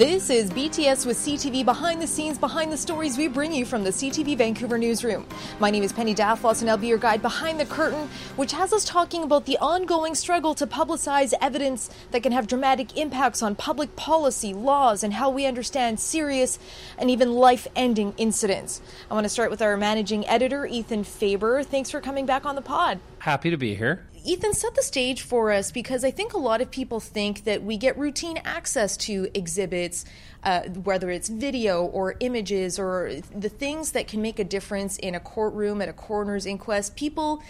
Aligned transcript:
This 0.00 0.30
is 0.30 0.48
BTS 0.48 1.04
with 1.04 1.18
CTV 1.18 1.62
behind 1.62 2.00
the 2.00 2.06
scenes, 2.06 2.38
behind 2.38 2.72
the 2.72 2.76
stories 2.78 3.18
we 3.18 3.28
bring 3.28 3.52
you 3.52 3.66
from 3.66 3.84
the 3.84 3.90
CTV 3.90 4.34
Vancouver 4.34 4.78
newsroom. 4.78 5.26
My 5.58 5.70
name 5.70 5.82
is 5.82 5.92
Penny 5.92 6.14
Daflos, 6.14 6.62
and 6.62 6.70
I'll 6.70 6.78
be 6.78 6.86
your 6.86 6.96
guide 6.96 7.20
behind 7.20 7.60
the 7.60 7.66
curtain, 7.66 8.08
which 8.36 8.52
has 8.52 8.72
us 8.72 8.86
talking 8.86 9.24
about 9.24 9.44
the 9.44 9.58
ongoing 9.58 10.14
struggle 10.14 10.54
to 10.54 10.66
publicize 10.66 11.34
evidence 11.42 11.90
that 12.12 12.22
can 12.22 12.32
have 12.32 12.46
dramatic 12.46 12.96
impacts 12.96 13.42
on 13.42 13.54
public 13.54 13.94
policy, 13.94 14.54
laws, 14.54 15.04
and 15.04 15.12
how 15.12 15.28
we 15.28 15.44
understand 15.44 16.00
serious 16.00 16.58
and 16.96 17.10
even 17.10 17.34
life 17.34 17.68
ending 17.76 18.14
incidents. 18.16 18.80
I 19.10 19.12
want 19.12 19.26
to 19.26 19.28
start 19.28 19.50
with 19.50 19.60
our 19.60 19.76
managing 19.76 20.26
editor, 20.26 20.64
Ethan 20.64 21.04
Faber. 21.04 21.62
Thanks 21.62 21.90
for 21.90 22.00
coming 22.00 22.24
back 22.24 22.46
on 22.46 22.54
the 22.54 22.62
pod. 22.62 23.00
Happy 23.18 23.50
to 23.50 23.58
be 23.58 23.74
here. 23.74 24.06
Ethan, 24.22 24.52
set 24.52 24.74
the 24.74 24.82
stage 24.82 25.22
for 25.22 25.50
us 25.50 25.72
because 25.72 26.04
I 26.04 26.10
think 26.10 26.34
a 26.34 26.38
lot 26.38 26.60
of 26.60 26.70
people 26.70 27.00
think 27.00 27.44
that 27.44 27.62
we 27.62 27.76
get 27.76 27.96
routine 27.96 28.38
access 28.44 28.96
to 28.98 29.28
exhibits, 29.32 30.04
uh, 30.44 30.62
whether 30.62 31.10
it's 31.10 31.28
video 31.28 31.84
or 31.84 32.16
images 32.20 32.78
or 32.78 33.12
the 33.34 33.48
things 33.48 33.92
that 33.92 34.08
can 34.08 34.20
make 34.20 34.38
a 34.38 34.44
difference 34.44 34.98
in 34.98 35.14
a 35.14 35.20
courtroom 35.20 35.80
at 35.80 35.88
a 35.88 35.94
coroner's 35.94 36.44
inquest. 36.44 36.96
People 36.96 37.42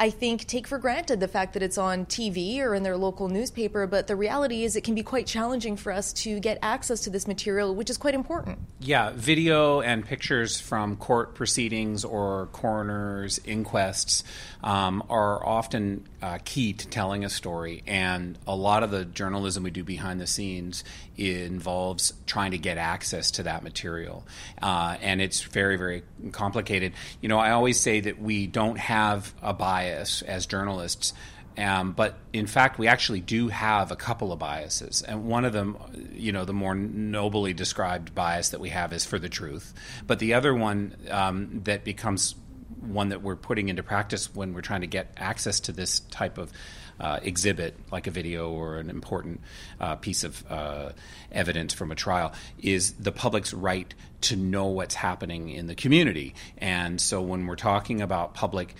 I 0.00 0.10
think, 0.10 0.46
take 0.46 0.68
for 0.68 0.78
granted 0.78 1.18
the 1.18 1.26
fact 1.26 1.54
that 1.54 1.62
it's 1.62 1.76
on 1.76 2.06
TV 2.06 2.60
or 2.60 2.72
in 2.72 2.84
their 2.84 2.96
local 2.96 3.28
newspaper, 3.28 3.84
but 3.88 4.06
the 4.06 4.14
reality 4.14 4.62
is 4.62 4.76
it 4.76 4.84
can 4.84 4.94
be 4.94 5.02
quite 5.02 5.26
challenging 5.26 5.76
for 5.76 5.90
us 5.90 6.12
to 6.12 6.38
get 6.38 6.56
access 6.62 7.00
to 7.00 7.10
this 7.10 7.26
material, 7.26 7.74
which 7.74 7.90
is 7.90 7.98
quite 7.98 8.14
important. 8.14 8.60
Yeah, 8.78 9.10
video 9.12 9.80
and 9.80 10.06
pictures 10.06 10.60
from 10.60 10.94
court 10.96 11.34
proceedings 11.34 12.04
or 12.04 12.48
coroners' 12.52 13.38
inquests 13.38 14.22
um, 14.62 15.02
are 15.10 15.44
often 15.44 16.06
uh, 16.22 16.38
key 16.44 16.74
to 16.74 16.86
telling 16.86 17.24
a 17.24 17.28
story, 17.28 17.82
and 17.84 18.38
a 18.46 18.54
lot 18.54 18.84
of 18.84 18.92
the 18.92 19.04
journalism 19.04 19.64
we 19.64 19.70
do 19.70 19.82
behind 19.82 20.20
the 20.20 20.26
scenes 20.28 20.84
involves 21.16 22.12
trying 22.26 22.52
to 22.52 22.58
get 22.58 22.78
access 22.78 23.32
to 23.32 23.42
that 23.44 23.64
material, 23.64 24.24
uh, 24.62 24.96
and 25.02 25.20
it's 25.20 25.42
very, 25.42 25.76
very 25.76 26.04
complicated. 26.30 26.92
You 27.20 27.28
know, 27.28 27.38
I 27.38 27.50
always 27.50 27.80
say 27.80 27.98
that 28.00 28.20
we 28.20 28.46
don't 28.46 28.78
have 28.78 29.34
a 29.42 29.52
bias 29.52 29.87
bias 29.88 30.22
as 30.22 30.46
journalists. 30.46 31.12
Um, 31.56 31.92
but 31.92 32.16
in 32.32 32.46
fact, 32.46 32.78
we 32.78 32.86
actually 32.86 33.20
do 33.20 33.48
have 33.48 33.90
a 33.90 33.96
couple 33.96 34.32
of 34.32 34.38
biases, 34.38 35.02
and 35.02 35.24
one 35.24 35.44
of 35.44 35.52
them, 35.52 35.76
you 36.12 36.30
know, 36.30 36.44
the 36.44 36.52
more 36.52 36.74
nobly 36.76 37.52
described 37.52 38.14
bias 38.14 38.50
that 38.50 38.60
we 38.60 38.68
have 38.68 38.92
is 38.92 39.04
for 39.04 39.18
the 39.18 39.28
truth. 39.28 39.74
But 40.06 40.20
the 40.20 40.34
other 40.34 40.54
one 40.54 40.94
um, 41.10 41.62
that 41.64 41.82
becomes 41.82 42.36
one 42.80 43.08
that 43.08 43.22
we're 43.22 43.34
putting 43.34 43.68
into 43.68 43.82
practice 43.82 44.32
when 44.32 44.54
we're 44.54 44.60
trying 44.60 44.82
to 44.82 44.86
get 44.86 45.12
access 45.16 45.58
to 45.60 45.72
this 45.72 45.98
type 45.98 46.38
of 46.38 46.52
uh, 47.00 47.18
exhibit, 47.22 47.74
like 47.90 48.06
a 48.06 48.10
video 48.10 48.50
or 48.52 48.78
an 48.78 48.88
important 48.88 49.40
uh, 49.80 49.96
piece 49.96 50.22
of 50.22 50.44
uh, 50.48 50.90
evidence 51.32 51.74
from 51.74 51.90
a 51.90 51.94
trial, 51.96 52.32
is 52.60 52.92
the 52.92 53.12
public's 53.12 53.52
right 53.52 53.92
to 54.20 54.36
know 54.36 54.66
what's 54.66 54.94
happening 54.94 55.48
in 55.48 55.66
the 55.66 55.74
community. 55.74 56.34
And 56.58 57.00
so 57.00 57.20
when 57.20 57.46
we're 57.46 57.56
talking 57.56 58.00
about 58.00 58.34
public 58.34 58.74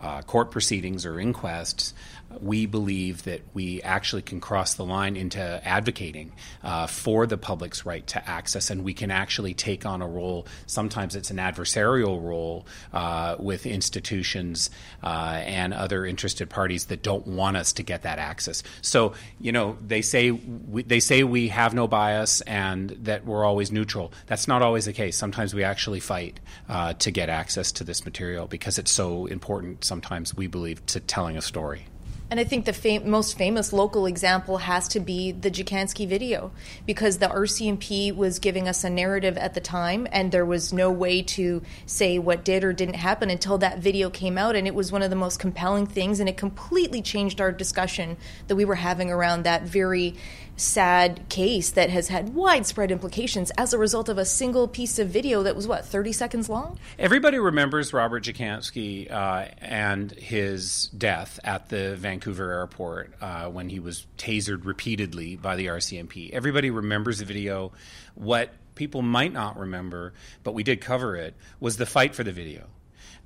uh, 0.00 0.22
court 0.22 0.50
proceedings 0.50 1.04
or 1.06 1.20
inquests, 1.20 1.94
we 2.40 2.66
believe 2.66 3.24
that 3.24 3.40
we 3.54 3.82
actually 3.82 4.22
can 4.22 4.40
cross 4.40 4.74
the 4.74 4.84
line 4.84 5.16
into 5.16 5.40
advocating 5.66 6.32
uh, 6.62 6.86
for 6.86 7.26
the 7.26 7.36
public's 7.36 7.84
right 7.84 8.06
to 8.06 8.28
access, 8.28 8.70
and 8.70 8.84
we 8.84 8.94
can 8.94 9.10
actually 9.10 9.54
take 9.54 9.84
on 9.84 10.00
a 10.00 10.06
role. 10.06 10.46
Sometimes 10.66 11.16
it's 11.16 11.30
an 11.30 11.38
adversarial 11.38 12.22
role 12.22 12.66
uh, 12.92 13.36
with 13.38 13.66
institutions 13.66 14.70
uh, 15.02 15.40
and 15.44 15.74
other 15.74 16.06
interested 16.06 16.48
parties 16.48 16.86
that 16.86 17.02
don't 17.02 17.26
want 17.26 17.56
us 17.56 17.72
to 17.74 17.82
get 17.82 18.02
that 18.02 18.18
access. 18.18 18.62
So, 18.80 19.14
you 19.40 19.52
know, 19.52 19.76
they 19.84 20.02
say 20.02 20.30
we, 20.30 20.82
they 20.84 21.00
say 21.00 21.24
we 21.24 21.48
have 21.48 21.74
no 21.74 21.88
bias 21.88 22.42
and 22.42 22.90
that 23.02 23.24
we're 23.24 23.44
always 23.44 23.72
neutral. 23.72 24.12
That's 24.26 24.46
not 24.46 24.62
always 24.62 24.84
the 24.84 24.92
case. 24.92 25.16
Sometimes 25.16 25.52
we 25.52 25.64
actually 25.64 26.00
fight 26.00 26.38
uh, 26.68 26.92
to 26.94 27.10
get 27.10 27.28
access 27.28 27.72
to 27.72 27.84
this 27.84 28.04
material 28.04 28.46
because 28.46 28.78
it's 28.78 28.90
so 28.90 29.26
important. 29.26 29.84
Sometimes 29.90 30.36
we 30.36 30.46
believe 30.46 30.86
to 30.86 31.00
telling 31.00 31.36
a 31.36 31.42
story. 31.42 31.86
And 32.30 32.38
I 32.38 32.44
think 32.44 32.64
the 32.64 32.72
fam- 32.72 33.10
most 33.10 33.36
famous 33.36 33.72
local 33.72 34.06
example 34.06 34.58
has 34.58 34.86
to 34.90 35.00
be 35.00 35.32
the 35.32 35.50
Dziekanski 35.50 36.06
video 36.06 36.52
because 36.86 37.18
the 37.18 37.26
RCMP 37.26 38.14
was 38.14 38.38
giving 38.38 38.68
us 38.68 38.84
a 38.84 38.88
narrative 38.88 39.36
at 39.36 39.54
the 39.54 39.60
time, 39.60 40.06
and 40.12 40.30
there 40.30 40.46
was 40.46 40.72
no 40.72 40.92
way 40.92 41.22
to 41.22 41.62
say 41.86 42.20
what 42.20 42.44
did 42.44 42.62
or 42.62 42.72
didn't 42.72 42.94
happen 42.94 43.30
until 43.30 43.58
that 43.58 43.80
video 43.80 44.10
came 44.10 44.38
out. 44.38 44.54
And 44.54 44.68
it 44.68 44.76
was 44.76 44.92
one 44.92 45.02
of 45.02 45.10
the 45.10 45.16
most 45.16 45.40
compelling 45.40 45.88
things, 45.88 46.20
and 46.20 46.28
it 46.28 46.36
completely 46.36 47.02
changed 47.02 47.40
our 47.40 47.50
discussion 47.50 48.16
that 48.46 48.54
we 48.54 48.64
were 48.64 48.76
having 48.76 49.10
around 49.10 49.42
that 49.42 49.64
very 49.64 50.14
sad 50.60 51.28
case 51.28 51.70
that 51.70 51.90
has 51.90 52.08
had 52.08 52.34
widespread 52.34 52.90
implications 52.90 53.50
as 53.56 53.72
a 53.72 53.78
result 53.78 54.08
of 54.08 54.18
a 54.18 54.24
single 54.24 54.68
piece 54.68 54.98
of 54.98 55.08
video 55.08 55.42
that 55.42 55.56
was 55.56 55.66
what 55.66 55.84
30 55.84 56.12
seconds 56.12 56.48
long? 56.48 56.78
Everybody 56.98 57.38
remembers 57.38 57.92
robert 57.92 58.24
Dziekanski 58.24 59.10
uh, 59.10 59.46
and 59.58 60.12
his 60.12 60.86
death 60.88 61.40
at 61.44 61.68
the 61.68 61.96
vancouver 61.96 62.52
airport 62.52 63.12
uh, 63.20 63.46
when 63.46 63.68
he 63.68 63.80
was 63.80 64.06
tasered 64.18 64.64
repeatedly 64.64 65.36
by 65.36 65.56
the 65.56 65.66
rcmp 65.66 66.30
everybody 66.32 66.70
remembers 66.70 67.18
the 67.18 67.24
video. 67.24 67.72
What 68.14 68.52
people 68.74 69.02
might 69.02 69.32
not 69.32 69.58
remember 69.58 70.12
but 70.42 70.52
we 70.52 70.62
did 70.62 70.80
cover 70.80 71.16
it 71.16 71.34
was 71.58 71.76
the 71.76 71.86
fight 71.86 72.14
for 72.14 72.22
the 72.22 72.32
video 72.32 72.66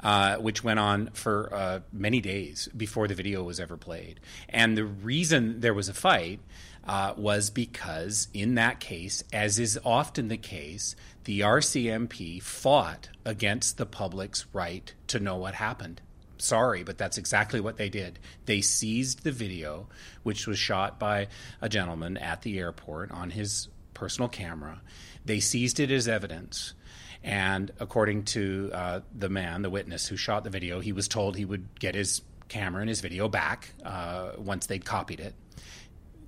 uh, 0.00 0.36
which 0.36 0.62
went 0.62 0.78
on 0.78 1.08
for 1.14 1.52
uh, 1.52 1.80
many 1.92 2.20
days 2.20 2.68
before 2.76 3.08
the 3.08 3.14
video 3.14 3.42
was 3.42 3.58
ever 3.58 3.76
played. 3.76 4.20
And 4.48 4.76
the 4.76 4.84
reason 4.84 5.60
there 5.60 5.72
was 5.72 5.88
a 5.88 5.94
fight 5.94 6.40
uh, 6.86 7.14
was 7.16 7.50
because, 7.50 8.28
in 8.34 8.54
that 8.56 8.80
case, 8.80 9.24
as 9.32 9.58
is 9.58 9.78
often 9.84 10.28
the 10.28 10.36
case, 10.36 10.94
the 11.24 11.40
RCMP 11.40 12.42
fought 12.42 13.08
against 13.24 13.78
the 13.78 13.86
public's 13.86 14.46
right 14.52 14.92
to 15.08 15.18
know 15.18 15.36
what 15.36 15.54
happened. 15.54 16.00
Sorry, 16.38 16.82
but 16.82 16.98
that's 16.98 17.16
exactly 17.16 17.60
what 17.60 17.76
they 17.78 17.88
did. 17.88 18.18
They 18.44 18.60
seized 18.60 19.24
the 19.24 19.32
video, 19.32 19.88
which 20.22 20.46
was 20.46 20.58
shot 20.58 20.98
by 20.98 21.28
a 21.62 21.68
gentleman 21.68 22.18
at 22.18 22.42
the 22.42 22.58
airport 22.58 23.10
on 23.10 23.30
his 23.30 23.68
personal 23.94 24.28
camera. 24.28 24.82
They 25.24 25.40
seized 25.40 25.80
it 25.80 25.90
as 25.90 26.06
evidence. 26.06 26.74
And 27.22 27.72
according 27.80 28.24
to 28.24 28.70
uh, 28.74 29.00
the 29.14 29.30
man, 29.30 29.62
the 29.62 29.70
witness 29.70 30.08
who 30.08 30.16
shot 30.16 30.44
the 30.44 30.50
video, 30.50 30.80
he 30.80 30.92
was 30.92 31.08
told 31.08 31.36
he 31.36 31.46
would 31.46 31.78
get 31.80 31.94
his 31.94 32.20
camera 32.48 32.82
and 32.82 32.88
his 32.90 33.00
video 33.00 33.28
back 33.28 33.72
uh, 33.82 34.32
once 34.36 34.66
they'd 34.66 34.84
copied 34.84 35.20
it. 35.20 35.34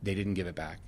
They 0.03 0.15
didn't 0.15 0.35
give 0.35 0.47
it 0.47 0.55
back. 0.55 0.79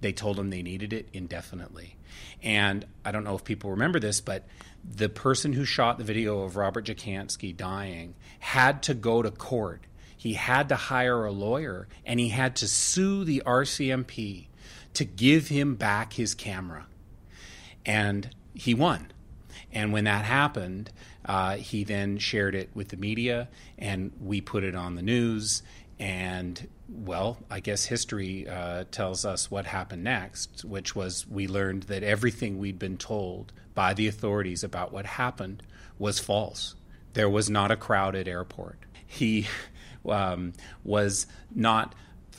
They 0.00 0.12
told 0.12 0.36
them 0.36 0.50
they 0.50 0.62
needed 0.62 0.92
it 0.92 1.08
indefinitely. 1.12 1.96
And 2.42 2.84
I 3.04 3.12
don't 3.12 3.24
know 3.24 3.36
if 3.36 3.44
people 3.44 3.70
remember 3.70 3.98
this, 3.98 4.20
but 4.20 4.46
the 4.84 5.08
person 5.08 5.52
who 5.52 5.64
shot 5.64 5.98
the 5.98 6.04
video 6.04 6.42
of 6.42 6.56
Robert 6.56 6.86
Dziekanski 6.86 7.56
dying 7.56 8.14
had 8.38 8.82
to 8.84 8.94
go 8.94 9.22
to 9.22 9.30
court. 9.30 9.82
He 10.16 10.34
had 10.34 10.68
to 10.70 10.76
hire 10.76 11.24
a 11.24 11.32
lawyer 11.32 11.88
and 12.04 12.18
he 12.20 12.28
had 12.28 12.56
to 12.56 12.68
sue 12.68 13.24
the 13.24 13.42
RCMP 13.46 14.46
to 14.94 15.04
give 15.04 15.48
him 15.48 15.74
back 15.74 16.14
his 16.14 16.34
camera. 16.34 16.86
And 17.84 18.30
he 18.54 18.74
won. 18.74 19.12
And 19.72 19.92
when 19.92 20.04
that 20.04 20.24
happened, 20.24 20.90
uh, 21.24 21.56
he 21.56 21.84
then 21.84 22.18
shared 22.18 22.54
it 22.54 22.70
with 22.74 22.88
the 22.88 22.96
media, 22.96 23.48
and 23.76 24.12
we 24.20 24.40
put 24.40 24.62
it 24.62 24.74
on 24.74 24.94
the 24.94 25.02
news. 25.02 25.62
And 25.98 26.68
well, 26.88 27.38
I 27.50 27.60
guess 27.60 27.86
history 27.86 28.48
uh, 28.48 28.84
tells 28.90 29.24
us 29.24 29.50
what 29.50 29.66
happened 29.66 30.04
next, 30.04 30.64
which 30.64 30.94
was 30.94 31.26
we 31.26 31.48
learned 31.48 31.84
that 31.84 32.02
everything 32.02 32.58
we'd 32.58 32.78
been 32.78 32.98
told 32.98 33.52
by 33.74 33.94
the 33.94 34.06
authorities 34.06 34.62
about 34.62 34.92
what 34.92 35.06
happened 35.06 35.62
was 35.98 36.18
false. 36.18 36.74
There 37.14 37.30
was 37.30 37.48
not 37.48 37.70
a 37.70 37.76
crowded 37.76 38.28
airport. 38.28 38.78
He 39.06 39.46
um, 40.08 40.52
was 40.82 41.26
not 41.54 41.94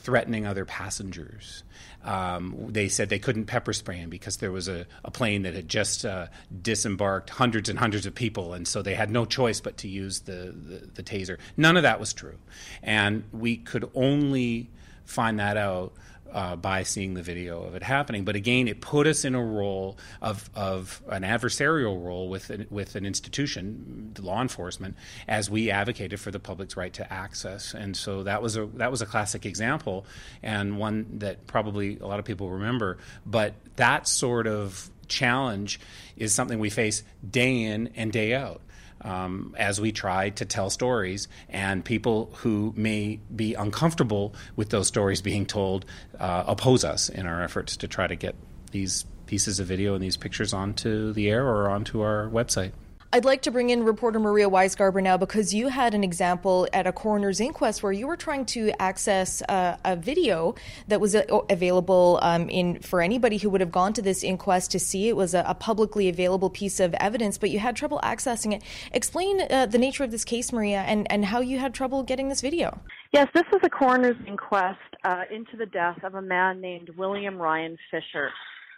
threatening 0.06 0.46
other 0.46 0.64
passengers. 0.64 1.64
Um, 2.04 2.68
they 2.68 2.88
said 2.88 3.08
they 3.08 3.18
couldn't 3.18 3.46
pepper 3.46 3.72
spray 3.72 3.96
him 3.96 4.08
because 4.08 4.36
there 4.36 4.52
was 4.52 4.68
a, 4.68 4.86
a 5.04 5.10
plane 5.10 5.42
that 5.42 5.54
had 5.54 5.68
just 5.68 6.04
uh, 6.04 6.28
disembarked 6.62 7.28
hundreds 7.28 7.68
and 7.68 7.76
hundreds 7.76 8.06
of 8.06 8.14
people, 8.14 8.54
and 8.54 8.68
so 8.68 8.82
they 8.82 8.94
had 8.94 9.10
no 9.10 9.24
choice 9.24 9.60
but 9.60 9.78
to 9.78 9.88
use 9.88 10.20
the, 10.20 10.54
the, 10.54 10.88
the 10.94 11.02
taser. 11.02 11.38
None 11.56 11.76
of 11.76 11.82
that 11.82 11.98
was 11.98 12.12
true. 12.12 12.38
And 12.84 13.24
we 13.32 13.56
could 13.56 13.90
only 13.96 14.70
find 15.04 15.40
that 15.40 15.56
out 15.56 15.92
uh, 16.32 16.56
by 16.56 16.82
seeing 16.82 17.14
the 17.14 17.22
video 17.22 17.62
of 17.62 17.74
it 17.74 17.82
happening. 17.82 18.24
But 18.24 18.36
again, 18.36 18.68
it 18.68 18.80
put 18.80 19.06
us 19.06 19.24
in 19.24 19.34
a 19.34 19.42
role 19.42 19.98
of, 20.20 20.48
of 20.54 21.02
an 21.08 21.22
adversarial 21.22 22.02
role 22.02 22.28
with 22.28 22.50
an, 22.50 22.66
with 22.70 22.94
an 22.94 23.06
institution, 23.06 24.14
law 24.20 24.42
enforcement, 24.42 24.96
as 25.28 25.50
we 25.50 25.70
advocated 25.70 26.20
for 26.20 26.30
the 26.30 26.40
public's 26.40 26.76
right 26.76 26.92
to 26.94 27.12
access. 27.12 27.74
And 27.74 27.96
so 27.96 28.22
that 28.24 28.42
was 28.42 28.56
a 28.56 28.66
that 28.74 28.90
was 28.90 29.02
a 29.02 29.06
classic 29.06 29.46
example, 29.46 30.06
and 30.42 30.78
one 30.78 31.18
that 31.18 31.46
probably 31.46 31.98
a 31.98 32.06
lot 32.06 32.18
of 32.18 32.24
people 32.24 32.50
remember. 32.50 32.98
But 33.24 33.54
that 33.76 34.08
sort 34.08 34.46
of 34.46 34.90
challenge 35.08 35.80
is 36.16 36.34
something 36.34 36.58
we 36.58 36.70
face 36.70 37.02
day 37.28 37.62
in 37.62 37.90
and 37.96 38.12
day 38.12 38.34
out 38.34 38.60
um, 39.06 39.54
as 39.56 39.80
we 39.80 39.92
try 39.92 40.30
to 40.30 40.44
tell 40.44 40.68
stories, 40.68 41.28
and 41.48 41.84
people 41.84 42.30
who 42.38 42.74
may 42.76 43.20
be 43.34 43.54
uncomfortable 43.54 44.34
with 44.56 44.70
those 44.70 44.88
stories 44.88 45.22
being 45.22 45.46
told 45.46 45.86
uh, 46.18 46.44
oppose 46.46 46.84
us 46.84 47.08
in 47.08 47.26
our 47.26 47.42
efforts 47.42 47.76
to 47.78 47.88
try 47.88 48.06
to 48.06 48.16
get 48.16 48.34
these 48.72 49.06
pieces 49.26 49.60
of 49.60 49.66
video 49.66 49.94
and 49.94 50.02
these 50.02 50.16
pictures 50.16 50.52
onto 50.52 51.12
the 51.12 51.30
air 51.30 51.46
or 51.46 51.68
onto 51.68 52.00
our 52.00 52.28
website. 52.28 52.72
I'd 53.12 53.24
like 53.24 53.42
to 53.42 53.52
bring 53.52 53.70
in 53.70 53.84
reporter 53.84 54.18
Maria 54.18 54.50
Weisgarber 54.50 55.00
now 55.00 55.16
because 55.16 55.54
you 55.54 55.68
had 55.68 55.94
an 55.94 56.02
example 56.02 56.66
at 56.72 56.88
a 56.88 56.92
coroner's 56.92 57.38
inquest 57.38 57.82
where 57.82 57.92
you 57.92 58.06
were 58.06 58.16
trying 58.16 58.44
to 58.46 58.72
access 58.82 59.42
uh, 59.48 59.76
a 59.84 59.94
video 59.94 60.56
that 60.88 61.00
was 61.00 61.14
uh, 61.14 61.22
available 61.48 62.18
um, 62.22 62.48
in 62.48 62.80
for 62.80 63.00
anybody 63.00 63.36
who 63.36 63.48
would 63.48 63.60
have 63.60 63.70
gone 63.70 63.92
to 63.92 64.02
this 64.02 64.24
inquest 64.24 64.72
to 64.72 64.80
see. 64.80 65.08
It 65.08 65.16
was 65.16 65.34
a, 65.34 65.44
a 65.46 65.54
publicly 65.54 66.08
available 66.08 66.50
piece 66.50 66.80
of 66.80 66.94
evidence, 66.94 67.38
but 67.38 67.50
you 67.50 67.60
had 67.60 67.76
trouble 67.76 68.00
accessing 68.02 68.52
it. 68.52 68.62
Explain 68.92 69.40
uh, 69.50 69.66
the 69.66 69.78
nature 69.78 70.02
of 70.02 70.10
this 70.10 70.24
case, 70.24 70.52
Maria, 70.52 70.80
and, 70.80 71.10
and 71.10 71.24
how 71.24 71.40
you 71.40 71.58
had 71.58 71.74
trouble 71.74 72.02
getting 72.02 72.28
this 72.28 72.40
video. 72.40 72.80
Yes, 73.12 73.28
this 73.34 73.44
is 73.52 73.60
a 73.62 73.70
coroner's 73.70 74.16
inquest 74.26 74.80
uh, 75.04 75.22
into 75.32 75.56
the 75.56 75.66
death 75.66 76.02
of 76.02 76.16
a 76.16 76.22
man 76.22 76.60
named 76.60 76.90
William 76.96 77.36
Ryan 77.36 77.78
Fisher. 77.88 78.30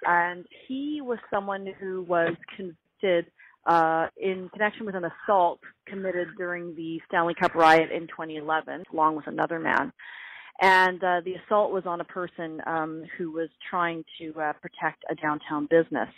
And 0.07 0.45
he 0.69 1.01
was 1.01 1.19
someone 1.31 1.67
who 1.81 2.03
was 2.03 2.35
convicted 2.55 3.33
uh, 3.69 4.07
in 4.17 4.49
connection 4.53 4.87
with 4.87 4.95
an 4.95 5.05
assault 5.05 5.61
committed 5.87 6.29
during 6.39 6.75
the 6.75 7.01
Stanley 7.07 7.35
Cup 7.39 7.55
riot 7.55 7.93
in 7.93 8.09
2011, 8.09 8.85
along 8.93 9.17
with 9.17 9.27
another 9.27 9.61
man. 9.61 9.93
And 10.61 11.05
uh, 11.05 11.21
the 11.25 11.35
assault 11.35 11.71
was 11.71 11.85
on 11.87 12.01
a 12.01 12.05
person 12.05 12.61
um, 12.67 13.05
who 13.17 13.31
was 13.31 13.49
trying 13.71 14.05
to 14.21 14.33
uh, 14.41 14.53
protect 14.55 15.05
a 15.11 15.15
downtown 15.15 15.69
business. 15.71 16.09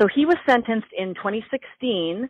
So 0.00 0.06
he 0.14 0.26
was 0.26 0.36
sentenced 0.46 0.88
in 0.96 1.14
2016 1.14 2.28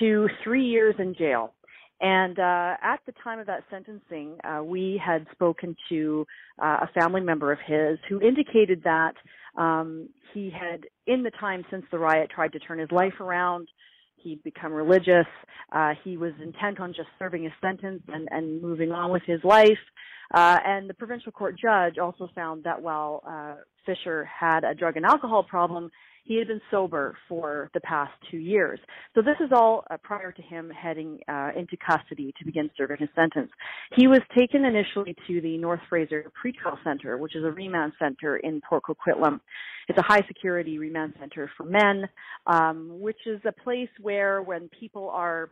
to 0.00 0.28
three 0.42 0.64
years 0.64 0.96
in 0.98 1.14
jail. 1.14 1.54
And 2.00 2.38
uh, 2.38 2.74
at 2.82 2.98
the 3.06 3.12
time 3.22 3.38
of 3.38 3.46
that 3.46 3.62
sentencing, 3.70 4.36
uh, 4.42 4.62
we 4.64 5.00
had 5.02 5.26
spoken 5.32 5.76
to 5.88 6.26
uh, 6.60 6.80
a 6.82 7.00
family 7.00 7.20
member 7.20 7.52
of 7.52 7.58
his 7.64 7.98
who 8.08 8.20
indicated 8.20 8.82
that 8.84 9.14
um, 9.56 10.08
he 10.32 10.50
had, 10.50 10.84
in 11.06 11.22
the 11.22 11.30
time 11.30 11.64
since 11.70 11.84
the 11.90 11.98
riot, 11.98 12.30
tried 12.30 12.52
to 12.52 12.58
turn 12.58 12.78
his 12.78 12.90
life 12.90 13.20
around. 13.20 13.68
He'd 14.16 14.42
become 14.42 14.72
religious. 14.72 15.26
Uh, 15.72 15.92
he 16.02 16.16
was 16.16 16.32
intent 16.42 16.80
on 16.80 16.92
just 16.94 17.08
serving 17.18 17.44
his 17.44 17.52
sentence 17.60 18.02
and, 18.08 18.26
and 18.30 18.62
moving 18.62 18.90
on 18.90 19.10
with 19.12 19.22
his 19.26 19.42
life. 19.44 19.78
Uh, 20.32 20.58
and 20.64 20.88
the 20.88 20.94
provincial 20.94 21.30
court 21.30 21.56
judge 21.60 21.98
also 21.98 22.28
found 22.34 22.64
that 22.64 22.80
while 22.80 23.22
uh, 23.28 23.56
Fisher 23.84 24.24
had 24.24 24.64
a 24.64 24.74
drug 24.74 24.96
and 24.96 25.04
alcohol 25.04 25.42
problem, 25.42 25.90
he 26.24 26.38
had 26.38 26.48
been 26.48 26.60
sober 26.70 27.16
for 27.28 27.70
the 27.74 27.80
past 27.80 28.12
two 28.30 28.38
years. 28.38 28.80
So 29.14 29.22
this 29.22 29.36
is 29.40 29.50
all 29.52 29.84
uh, 29.90 29.98
prior 30.02 30.32
to 30.32 30.42
him 30.42 30.70
heading 30.70 31.20
uh, 31.28 31.50
into 31.56 31.76
custody 31.76 32.34
to 32.38 32.44
begin 32.44 32.70
serving 32.76 32.96
his 32.98 33.10
sentence. 33.14 33.50
He 33.94 34.06
was 34.06 34.20
taken 34.36 34.64
initially 34.64 35.14
to 35.26 35.40
the 35.40 35.58
North 35.58 35.80
Fraser 35.88 36.30
Pretrial 36.42 36.76
Center, 36.82 37.18
which 37.18 37.36
is 37.36 37.44
a 37.44 37.50
remand 37.50 37.92
center 37.98 38.38
in 38.38 38.60
Port 38.68 38.84
Coquitlam. 38.84 39.40
It's 39.88 39.98
a 39.98 40.02
high 40.02 40.22
security 40.26 40.78
remand 40.78 41.14
center 41.20 41.50
for 41.56 41.64
men, 41.64 42.08
um, 42.46 43.00
which 43.00 43.26
is 43.26 43.40
a 43.46 43.52
place 43.52 43.90
where 44.00 44.42
when 44.42 44.68
people 44.68 45.10
are 45.10 45.50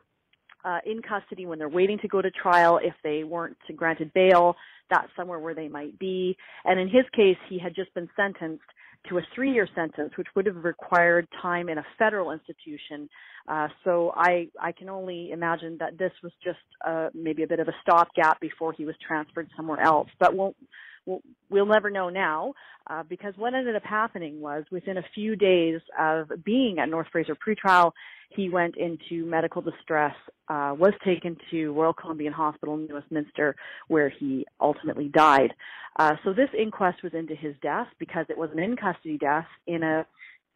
uh, 0.64 0.78
in 0.86 1.02
custody 1.02 1.44
when 1.44 1.58
they're 1.58 1.68
waiting 1.68 1.98
to 1.98 2.08
go 2.08 2.22
to 2.22 2.30
trial 2.30 2.78
if 2.82 2.94
they 3.02 3.24
weren't 3.24 3.56
granted 3.74 4.12
bail 4.14 4.54
that's 4.90 5.08
somewhere 5.16 5.40
where 5.40 5.54
they 5.54 5.66
might 5.66 5.98
be 5.98 6.36
and 6.64 6.78
in 6.78 6.86
his 6.86 7.04
case 7.16 7.36
he 7.48 7.58
had 7.58 7.74
just 7.74 7.92
been 7.94 8.08
sentenced 8.14 8.62
to 9.08 9.18
a 9.18 9.22
three 9.34 9.52
year 9.52 9.68
sentence, 9.74 10.12
which 10.16 10.28
would 10.34 10.46
have 10.46 10.64
required 10.64 11.26
time 11.40 11.68
in 11.68 11.78
a 11.78 11.84
federal 11.98 12.30
institution. 12.30 13.08
Uh, 13.48 13.68
so 13.84 14.12
I, 14.16 14.48
I 14.60 14.72
can 14.72 14.88
only 14.88 15.32
imagine 15.32 15.76
that 15.80 15.98
this 15.98 16.12
was 16.22 16.32
just 16.42 16.58
uh, 16.86 17.08
maybe 17.14 17.42
a 17.42 17.46
bit 17.46 17.60
of 17.60 17.68
a 17.68 17.74
stopgap 17.82 18.40
before 18.40 18.72
he 18.72 18.84
was 18.84 18.94
transferred 19.06 19.48
somewhere 19.56 19.80
else. 19.80 20.08
But 20.20 20.36
we'll, 20.36 20.54
we'll, 21.06 21.22
we'll 21.50 21.66
never 21.66 21.90
know 21.90 22.08
now 22.08 22.54
uh, 22.88 23.02
because 23.08 23.34
what 23.36 23.54
ended 23.54 23.74
up 23.74 23.84
happening 23.84 24.40
was 24.40 24.64
within 24.70 24.96
a 24.96 25.04
few 25.14 25.36
days 25.36 25.80
of 25.98 26.30
being 26.44 26.78
at 26.78 26.88
North 26.88 27.08
Fraser 27.10 27.36
pretrial, 27.36 27.92
he 28.34 28.48
went 28.48 28.76
into 28.76 29.24
medical 29.26 29.62
distress, 29.62 30.14
uh, 30.48 30.74
was 30.78 30.92
taken 31.04 31.36
to 31.50 31.72
Royal 31.72 31.92
Columbian 31.92 32.32
Hospital 32.32 32.74
in 32.74 32.88
Westminster, 32.92 33.56
where 33.88 34.08
he 34.08 34.46
ultimately 34.60 35.08
died. 35.08 35.52
Uh, 35.98 36.12
so 36.24 36.32
this 36.32 36.48
inquest 36.58 37.02
was 37.02 37.12
into 37.14 37.34
his 37.34 37.54
death 37.62 37.88
because 37.98 38.26
it 38.28 38.38
was 38.38 38.50
an 38.52 38.58
in 38.58 38.76
custody 38.76 39.18
death 39.18 39.46
in 39.66 39.82
a 39.82 40.06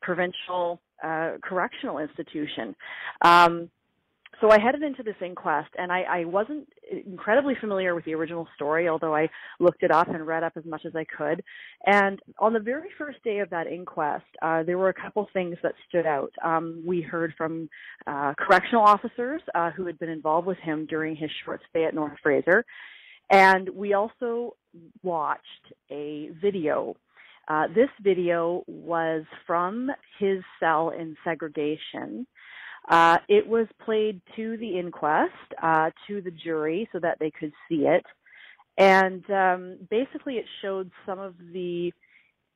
provincial 0.02 0.80
uh, 1.02 1.32
correctional 1.42 1.98
institution. 1.98 2.74
Um, 3.22 3.70
so 4.40 4.50
I 4.50 4.60
headed 4.60 4.82
into 4.82 5.02
this 5.02 5.16
inquest, 5.24 5.70
and 5.78 5.90
I, 5.90 6.02
I 6.02 6.24
wasn't 6.24 6.68
incredibly 7.06 7.54
familiar 7.60 7.94
with 7.94 8.04
the 8.04 8.14
original 8.14 8.46
story, 8.54 8.88
although 8.88 9.14
I 9.14 9.28
looked 9.60 9.82
it 9.82 9.90
up 9.90 10.08
and 10.08 10.26
read 10.26 10.42
up 10.42 10.52
as 10.56 10.64
much 10.64 10.84
as 10.84 10.94
I 10.94 11.04
could. 11.04 11.42
And 11.86 12.20
on 12.38 12.52
the 12.52 12.60
very 12.60 12.88
first 12.98 13.22
day 13.24 13.38
of 13.38 13.50
that 13.50 13.66
inquest, 13.66 14.24
uh, 14.42 14.62
there 14.62 14.78
were 14.78 14.90
a 14.90 14.94
couple 14.94 15.26
things 15.32 15.56
that 15.62 15.72
stood 15.88 16.06
out. 16.06 16.32
Um, 16.44 16.82
we 16.86 17.00
heard 17.00 17.34
from 17.36 17.68
uh, 18.06 18.34
correctional 18.38 18.82
officers 18.82 19.42
uh, 19.54 19.70
who 19.70 19.86
had 19.86 19.98
been 19.98 20.10
involved 20.10 20.46
with 20.46 20.58
him 20.58 20.86
during 20.86 21.16
his 21.16 21.30
short 21.44 21.60
stay 21.70 21.84
at 21.84 21.94
North 21.94 22.16
Fraser, 22.22 22.64
and 23.30 23.68
we 23.70 23.94
also 23.94 24.56
watched 25.02 25.42
a 25.90 26.30
video. 26.40 26.94
Uh, 27.48 27.68
this 27.74 27.88
video 28.02 28.64
was 28.66 29.24
from 29.46 29.90
his 30.18 30.42
cell 30.60 30.90
in 30.90 31.16
segregation 31.24 32.26
uh, 32.88 33.18
it 33.28 33.46
was 33.46 33.66
played 33.84 34.20
to 34.36 34.56
the 34.58 34.78
inquest, 34.78 35.32
uh, 35.62 35.90
to 36.06 36.20
the 36.20 36.30
jury 36.30 36.88
so 36.92 36.98
that 37.00 37.18
they 37.18 37.30
could 37.30 37.52
see 37.68 37.86
it. 37.86 38.04
And 38.78 39.28
um, 39.30 39.78
basically, 39.90 40.34
it 40.34 40.44
showed 40.62 40.90
some 41.04 41.18
of 41.18 41.34
the 41.52 41.92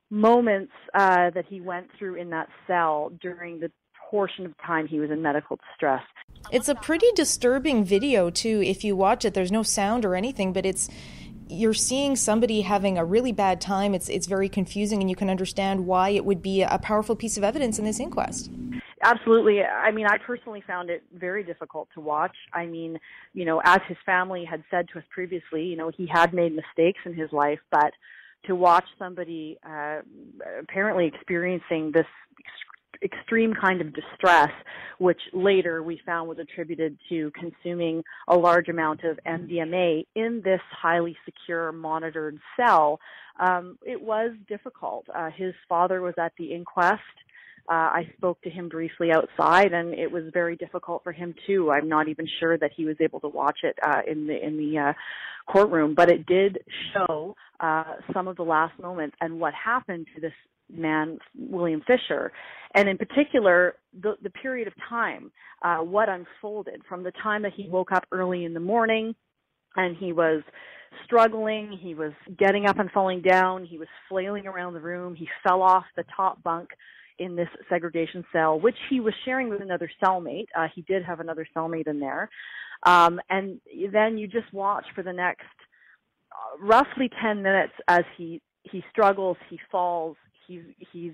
moments 0.09 0.73
uh, 0.93 1.31
that 1.31 1.45
he 1.47 1.61
went 1.61 1.87
through 1.97 2.15
in 2.15 2.29
that 2.29 2.47
cell 2.67 3.11
during 3.21 3.59
the 3.59 3.71
portion 4.09 4.45
of 4.45 4.53
time 4.65 4.87
he 4.87 4.99
was 4.99 5.09
in 5.09 5.21
medical 5.21 5.57
distress. 5.69 6.03
It's 6.51 6.69
a 6.69 6.75
pretty 6.75 7.07
disturbing 7.15 7.83
video, 7.83 8.29
too. 8.29 8.61
If 8.63 8.83
you 8.83 8.95
watch 8.95 9.25
it, 9.25 9.33
there's 9.33 9.51
no 9.51 9.63
sound 9.63 10.05
or 10.05 10.15
anything, 10.15 10.53
but 10.53 10.65
it's 10.65 10.89
you're 11.47 11.73
seeing 11.73 12.15
somebody 12.15 12.61
having 12.61 12.97
a 12.97 13.03
really 13.03 13.31
bad 13.33 13.59
time. 13.59 13.93
It's 13.93 14.09
it's 14.09 14.27
very 14.27 14.47
confusing, 14.47 15.01
and 15.01 15.09
you 15.09 15.15
can 15.15 15.29
understand 15.29 15.85
why 15.85 16.09
it 16.09 16.23
would 16.23 16.41
be 16.41 16.61
a 16.61 16.79
powerful 16.79 17.15
piece 17.15 17.37
of 17.37 17.43
evidence 17.43 17.77
in 17.79 17.85
this 17.85 17.99
inquest. 17.99 18.49
Absolutely. 19.03 19.63
I 19.63 19.91
mean, 19.91 20.05
I 20.05 20.17
personally 20.17 20.63
found 20.65 20.89
it 20.89 21.03
very 21.13 21.43
difficult 21.43 21.89
to 21.95 22.01
watch. 22.01 22.35
I 22.53 22.65
mean, 22.65 22.99
you 23.33 23.45
know, 23.45 23.61
as 23.65 23.79
his 23.87 23.97
family 24.05 24.45
had 24.45 24.63
said 24.69 24.87
to 24.93 24.99
us 24.99 25.05
previously, 25.09 25.63
you 25.63 25.75
know, 25.75 25.91
he 25.95 26.05
had 26.05 26.33
made 26.33 26.53
mistakes 26.55 26.99
in 27.05 27.13
his 27.13 27.31
life, 27.31 27.59
but 27.71 27.93
to 28.45 28.55
watch 28.55 28.85
somebody 28.99 29.57
uh, 29.67 30.01
apparently 30.59 31.07
experiencing 31.07 31.91
this 31.93 32.05
extreme 33.03 33.53
kind 33.53 33.81
of 33.81 33.93
distress, 33.93 34.51
which 34.99 35.19
later 35.33 35.81
we 35.81 35.99
found 36.05 36.29
was 36.29 36.37
attributed 36.37 36.97
to 37.09 37.31
consuming 37.31 38.03
a 38.27 38.35
large 38.35 38.67
amount 38.67 39.03
of 39.03 39.19
MDMA 39.25 40.05
in 40.15 40.41
this 40.43 40.61
highly 40.71 41.17
secure, 41.25 41.71
monitored 41.71 42.39
cell, 42.55 42.99
um, 43.39 43.79
it 43.83 43.99
was 43.99 44.31
difficult. 44.47 45.05
Uh, 45.13 45.29
his 45.35 45.53
father 45.67 46.01
was 46.01 46.13
at 46.19 46.33
the 46.37 46.53
inquest 46.53 47.01
uh, 47.69 47.73
I 47.73 48.11
spoke 48.17 48.41
to 48.41 48.49
him 48.49 48.69
briefly 48.69 49.11
outside, 49.11 49.73
and 49.73 49.93
it 49.93 50.11
was 50.11 50.23
very 50.33 50.55
difficult 50.55 51.03
for 51.03 51.11
him 51.11 51.33
too. 51.47 51.71
I'm 51.71 51.87
not 51.87 52.07
even 52.07 52.27
sure 52.39 52.57
that 52.57 52.71
he 52.75 52.85
was 52.85 52.95
able 52.99 53.19
to 53.21 53.27
watch 53.27 53.59
it 53.63 53.77
uh, 53.85 54.01
in 54.07 54.27
the 54.27 54.45
in 54.45 54.57
the 54.57 54.77
uh, 54.79 54.93
courtroom, 55.51 55.93
but 55.95 56.09
it 56.09 56.25
did 56.25 56.59
show 56.93 57.35
uh, 57.59 57.83
some 58.13 58.27
of 58.27 58.35
the 58.37 58.43
last 58.43 58.77
moments 58.79 59.15
and 59.21 59.39
what 59.39 59.53
happened 59.53 60.07
to 60.15 60.21
this 60.21 60.33
man, 60.73 61.19
William 61.37 61.81
Fisher, 61.85 62.31
and 62.75 62.87
in 62.87 62.97
particular 62.97 63.75
the 64.01 64.15
the 64.23 64.29
period 64.29 64.67
of 64.67 64.73
time, 64.89 65.31
uh, 65.61 65.77
what 65.77 66.09
unfolded 66.09 66.81
from 66.87 67.03
the 67.03 67.11
time 67.23 67.41
that 67.43 67.53
he 67.55 67.67
woke 67.69 67.91
up 67.91 68.05
early 68.11 68.45
in 68.45 68.53
the 68.53 68.59
morning, 68.59 69.15
and 69.75 69.95
he 69.97 70.13
was 70.13 70.41
struggling. 71.05 71.77
He 71.81 71.95
was 71.95 72.11
getting 72.37 72.65
up 72.65 72.79
and 72.79 72.91
falling 72.91 73.21
down. 73.21 73.65
He 73.65 73.77
was 73.77 73.87
flailing 74.09 74.47
around 74.47 74.73
the 74.73 74.79
room. 74.79 75.15
He 75.15 75.27
fell 75.43 75.61
off 75.61 75.85
the 75.95 76.03
top 76.15 76.41
bunk 76.43 76.69
in 77.21 77.35
this 77.35 77.47
segregation 77.69 78.25
cell, 78.33 78.59
which 78.59 78.75
he 78.89 78.99
was 78.99 79.13
sharing 79.23 79.47
with 79.47 79.61
another 79.61 79.89
cellmate. 80.03 80.47
Uh, 80.57 80.67
he 80.73 80.81
did 80.81 81.03
have 81.03 81.19
another 81.19 81.45
cellmate 81.55 81.87
in 81.87 81.99
there. 81.99 82.29
Um, 82.83 83.21
and 83.29 83.61
then 83.93 84.17
you 84.17 84.27
just 84.27 84.51
watch 84.51 84.85
for 84.95 85.03
the 85.03 85.13
next 85.13 85.45
uh, 86.31 86.65
roughly 86.65 87.11
10 87.21 87.43
minutes 87.43 87.73
as 87.87 88.03
he, 88.17 88.41
he 88.63 88.83
struggles, 88.91 89.37
he 89.49 89.59
falls, 89.71 90.17
he's, 90.47 90.63
he's 90.91 91.13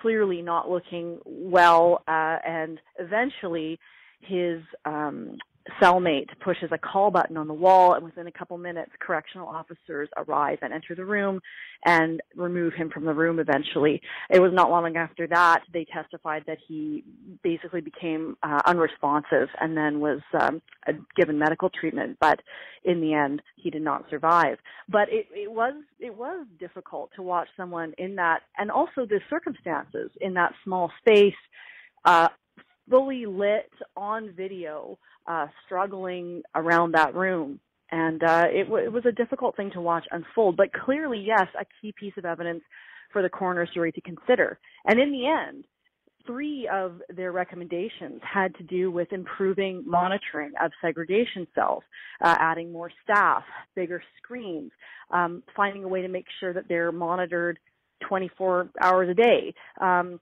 clearly 0.00 0.42
not 0.42 0.70
looking 0.70 1.18
well, 1.24 2.02
uh, 2.06 2.36
and 2.46 2.78
eventually 2.98 3.78
his 4.20 4.60
um, 4.84 5.36
cellmate 5.82 6.28
pushes 6.40 6.70
a 6.70 6.78
call 6.78 7.10
button 7.10 7.36
on 7.36 7.48
the 7.48 7.54
wall, 7.54 7.94
and 7.94 8.04
within 8.04 8.26
a 8.26 8.32
couple 8.32 8.56
minutes, 8.56 8.92
correctional 9.00 9.48
officers 9.48 10.08
arrive 10.16 10.58
and 10.62 10.72
enter 10.72 10.94
the 10.94 11.04
room 11.04 11.40
and 11.84 12.20
remove 12.36 12.72
him 12.74 12.88
from 12.90 13.04
the 13.04 13.12
room 13.12 13.40
eventually. 13.40 14.00
It 14.30 14.40
was 14.40 14.52
not 14.54 14.70
long 14.70 14.96
after 14.96 15.26
that 15.28 15.62
they 15.72 15.84
testified 15.92 16.44
that 16.46 16.58
he 16.66 17.04
basically 17.42 17.80
became 17.80 18.36
uh, 18.42 18.60
unresponsive 18.66 19.48
and 19.60 19.76
then 19.76 20.00
was 20.00 20.20
um, 20.40 20.62
given 21.16 21.38
medical 21.38 21.70
treatment, 21.70 22.16
but 22.20 22.40
in 22.84 23.00
the 23.00 23.14
end, 23.14 23.42
he 23.56 23.70
did 23.70 23.82
not 23.82 24.04
survive. 24.10 24.58
But 24.88 25.08
it, 25.10 25.26
it 25.32 25.50
was 25.50 25.74
it 25.98 26.16
was 26.16 26.46
difficult 26.58 27.10
to 27.16 27.22
watch 27.22 27.48
someone 27.56 27.92
in 27.98 28.16
that, 28.16 28.40
and 28.58 28.70
also 28.70 29.06
the 29.06 29.20
circumstances 29.28 30.10
in 30.20 30.34
that 30.34 30.52
small 30.64 30.90
space. 31.00 31.34
Uh, 32.04 32.28
fully 32.90 33.26
lit 33.26 33.70
on 33.96 34.32
video, 34.36 34.98
uh, 35.26 35.46
struggling 35.66 36.42
around 36.54 36.92
that 36.94 37.14
room. 37.14 37.60
And 37.90 38.22
uh, 38.22 38.44
it, 38.50 38.64
w- 38.64 38.84
it 38.84 38.92
was 38.92 39.04
a 39.06 39.12
difficult 39.12 39.56
thing 39.56 39.70
to 39.74 39.80
watch 39.80 40.04
unfold, 40.10 40.56
but 40.56 40.72
clearly, 40.72 41.22
yes, 41.26 41.46
a 41.60 41.64
key 41.80 41.92
piece 41.98 42.14
of 42.16 42.24
evidence 42.24 42.62
for 43.12 43.22
the 43.22 43.28
coroner's 43.28 43.68
jury 43.74 43.92
to 43.92 44.00
consider. 44.00 44.58
And 44.86 44.98
in 44.98 45.12
the 45.12 45.26
end, 45.26 45.64
three 46.26 46.68
of 46.72 47.02
their 47.14 47.32
recommendations 47.32 48.20
had 48.22 48.54
to 48.56 48.62
do 48.64 48.90
with 48.90 49.12
improving 49.12 49.82
monitoring 49.86 50.52
of 50.62 50.70
segregation 50.80 51.46
cells, 51.54 51.82
uh, 52.22 52.36
adding 52.38 52.72
more 52.72 52.90
staff, 53.02 53.42
bigger 53.74 54.02
screens, 54.22 54.70
um, 55.10 55.42
finding 55.54 55.84
a 55.84 55.88
way 55.88 56.02
to 56.02 56.08
make 56.08 56.26
sure 56.40 56.52
that 56.52 56.68
they're 56.68 56.92
monitored 56.92 57.58
24 58.08 58.70
hours 58.80 59.08
a 59.10 59.14
day. 59.14 59.54
Um, 59.80 60.20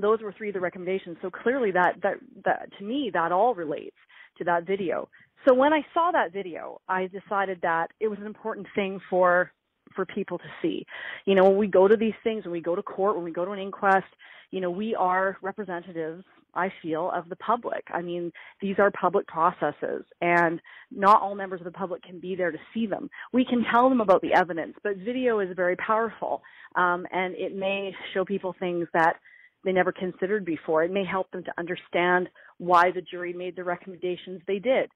those 0.00 0.20
were 0.22 0.34
three 0.36 0.48
of 0.48 0.54
the 0.54 0.60
recommendations. 0.60 1.18
So 1.20 1.30
clearly 1.30 1.70
that, 1.72 1.96
that, 2.02 2.14
that, 2.44 2.68
to 2.78 2.84
me, 2.84 3.10
that 3.12 3.32
all 3.32 3.54
relates 3.54 3.96
to 4.38 4.44
that 4.44 4.66
video. 4.66 5.08
So 5.46 5.54
when 5.54 5.72
I 5.72 5.84
saw 5.92 6.10
that 6.12 6.32
video, 6.32 6.80
I 6.88 7.08
decided 7.08 7.60
that 7.62 7.88
it 8.00 8.08
was 8.08 8.18
an 8.20 8.26
important 8.26 8.66
thing 8.74 9.00
for, 9.10 9.50
for 9.94 10.06
people 10.06 10.38
to 10.38 10.44
see. 10.60 10.86
You 11.24 11.34
know, 11.34 11.44
when 11.44 11.56
we 11.56 11.66
go 11.66 11.88
to 11.88 11.96
these 11.96 12.14
things, 12.22 12.44
when 12.44 12.52
we 12.52 12.60
go 12.60 12.76
to 12.76 12.82
court, 12.82 13.16
when 13.16 13.24
we 13.24 13.32
go 13.32 13.44
to 13.44 13.50
an 13.50 13.58
inquest, 13.58 14.06
you 14.50 14.60
know, 14.60 14.70
we 14.70 14.94
are 14.94 15.38
representatives, 15.42 16.24
I 16.54 16.70
feel, 16.82 17.10
of 17.12 17.28
the 17.28 17.36
public. 17.36 17.82
I 17.92 18.02
mean, 18.02 18.30
these 18.60 18.76
are 18.78 18.90
public 18.90 19.26
processes 19.26 20.04
and 20.20 20.60
not 20.90 21.22
all 21.22 21.34
members 21.34 21.60
of 21.60 21.64
the 21.64 21.72
public 21.72 22.02
can 22.02 22.20
be 22.20 22.36
there 22.36 22.52
to 22.52 22.58
see 22.72 22.86
them. 22.86 23.08
We 23.32 23.44
can 23.44 23.64
tell 23.72 23.88
them 23.88 24.00
about 24.00 24.20
the 24.20 24.34
evidence, 24.34 24.76
but 24.84 24.98
video 24.98 25.40
is 25.40 25.48
very 25.56 25.76
powerful. 25.76 26.42
Um, 26.76 27.06
and 27.10 27.34
it 27.34 27.56
may 27.56 27.94
show 28.14 28.24
people 28.24 28.54
things 28.60 28.86
that 28.92 29.16
they 29.64 29.72
never 29.72 29.92
considered 29.92 30.44
before. 30.44 30.82
It 30.84 30.90
may 30.90 31.04
help 31.04 31.30
them 31.30 31.44
to 31.44 31.52
understand 31.58 32.28
why 32.58 32.90
the 32.90 33.00
jury 33.00 33.32
made 33.32 33.56
the 33.56 33.64
recommendations 33.64 34.40
they 34.46 34.58
did. 34.58 34.90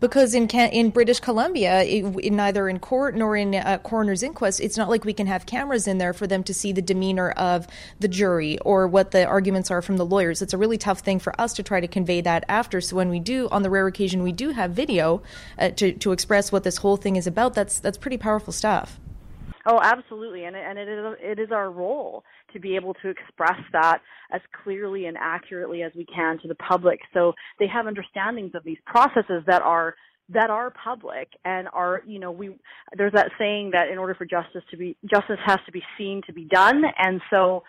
Because 0.00 0.32
in 0.32 0.48
in 0.48 0.90
British 0.90 1.18
Columbia, 1.18 1.82
it, 1.82 2.32
neither 2.32 2.68
in 2.68 2.78
court 2.78 3.16
nor 3.16 3.36
in 3.36 3.54
a 3.54 3.78
coroner's 3.78 4.22
inquest, 4.22 4.60
it's 4.60 4.76
not 4.76 4.88
like 4.88 5.04
we 5.04 5.12
can 5.12 5.26
have 5.26 5.44
cameras 5.44 5.88
in 5.88 5.98
there 5.98 6.12
for 6.12 6.28
them 6.28 6.44
to 6.44 6.54
see 6.54 6.70
the 6.70 6.82
demeanor 6.82 7.30
of 7.32 7.66
the 7.98 8.06
jury 8.06 8.58
or 8.60 8.86
what 8.86 9.10
the 9.10 9.24
arguments 9.24 9.72
are 9.72 9.82
from 9.82 9.96
the 9.96 10.06
lawyers. 10.06 10.40
It's 10.40 10.52
a 10.52 10.58
really 10.58 10.78
tough 10.78 11.00
thing 11.00 11.18
for 11.18 11.38
us 11.40 11.52
to 11.54 11.64
try 11.64 11.80
to 11.80 11.88
convey 11.88 12.20
that 12.20 12.44
after. 12.48 12.80
So 12.80 12.94
when 12.94 13.08
we 13.08 13.18
do, 13.18 13.48
on 13.50 13.64
the 13.64 13.70
rare 13.70 13.88
occasion 13.88 14.22
we 14.22 14.30
do 14.30 14.50
have 14.50 14.70
video 14.70 15.20
uh, 15.58 15.70
to 15.70 15.92
to 15.92 16.12
express 16.12 16.52
what 16.52 16.62
this 16.62 16.76
whole 16.76 16.96
thing 16.96 17.16
is 17.16 17.26
about, 17.26 17.54
that's 17.54 17.80
that's 17.80 17.98
pretty 17.98 18.18
powerful 18.18 18.52
stuff. 18.52 19.00
Oh, 19.70 19.78
absolutely, 19.82 20.44
and 20.44 20.56
and 20.56 20.78
it 20.78 20.88
is 20.88 21.16
it 21.20 21.38
is 21.38 21.52
our 21.52 21.70
role 21.70 22.24
to 22.54 22.58
be 22.58 22.74
able 22.74 22.94
to 22.94 23.08
express 23.10 23.60
that 23.72 23.98
as 24.32 24.40
clearly 24.64 25.04
and 25.04 25.16
accurately 25.20 25.82
as 25.82 25.92
we 25.94 26.06
can 26.06 26.38
to 26.38 26.48
the 26.48 26.54
public, 26.54 27.00
so 27.12 27.34
they 27.58 27.66
have 27.66 27.86
understandings 27.86 28.54
of 28.54 28.64
these 28.64 28.78
processes 28.86 29.42
that 29.46 29.60
are 29.60 29.94
that 30.30 30.48
are 30.48 30.72
public 30.82 31.28
and 31.44 31.68
are 31.74 32.02
you 32.06 32.18
know 32.18 32.30
we 32.30 32.56
there's 32.96 33.12
that 33.12 33.30
saying 33.38 33.70
that 33.72 33.88
in 33.88 33.98
order 33.98 34.14
for 34.14 34.24
justice 34.24 34.62
to 34.70 34.78
be 34.78 34.96
justice 35.10 35.38
has 35.44 35.58
to 35.66 35.72
be 35.72 35.82
seen 35.98 36.22
to 36.26 36.32
be 36.32 36.46
done, 36.46 36.82
and 36.98 37.20
so 37.28 37.62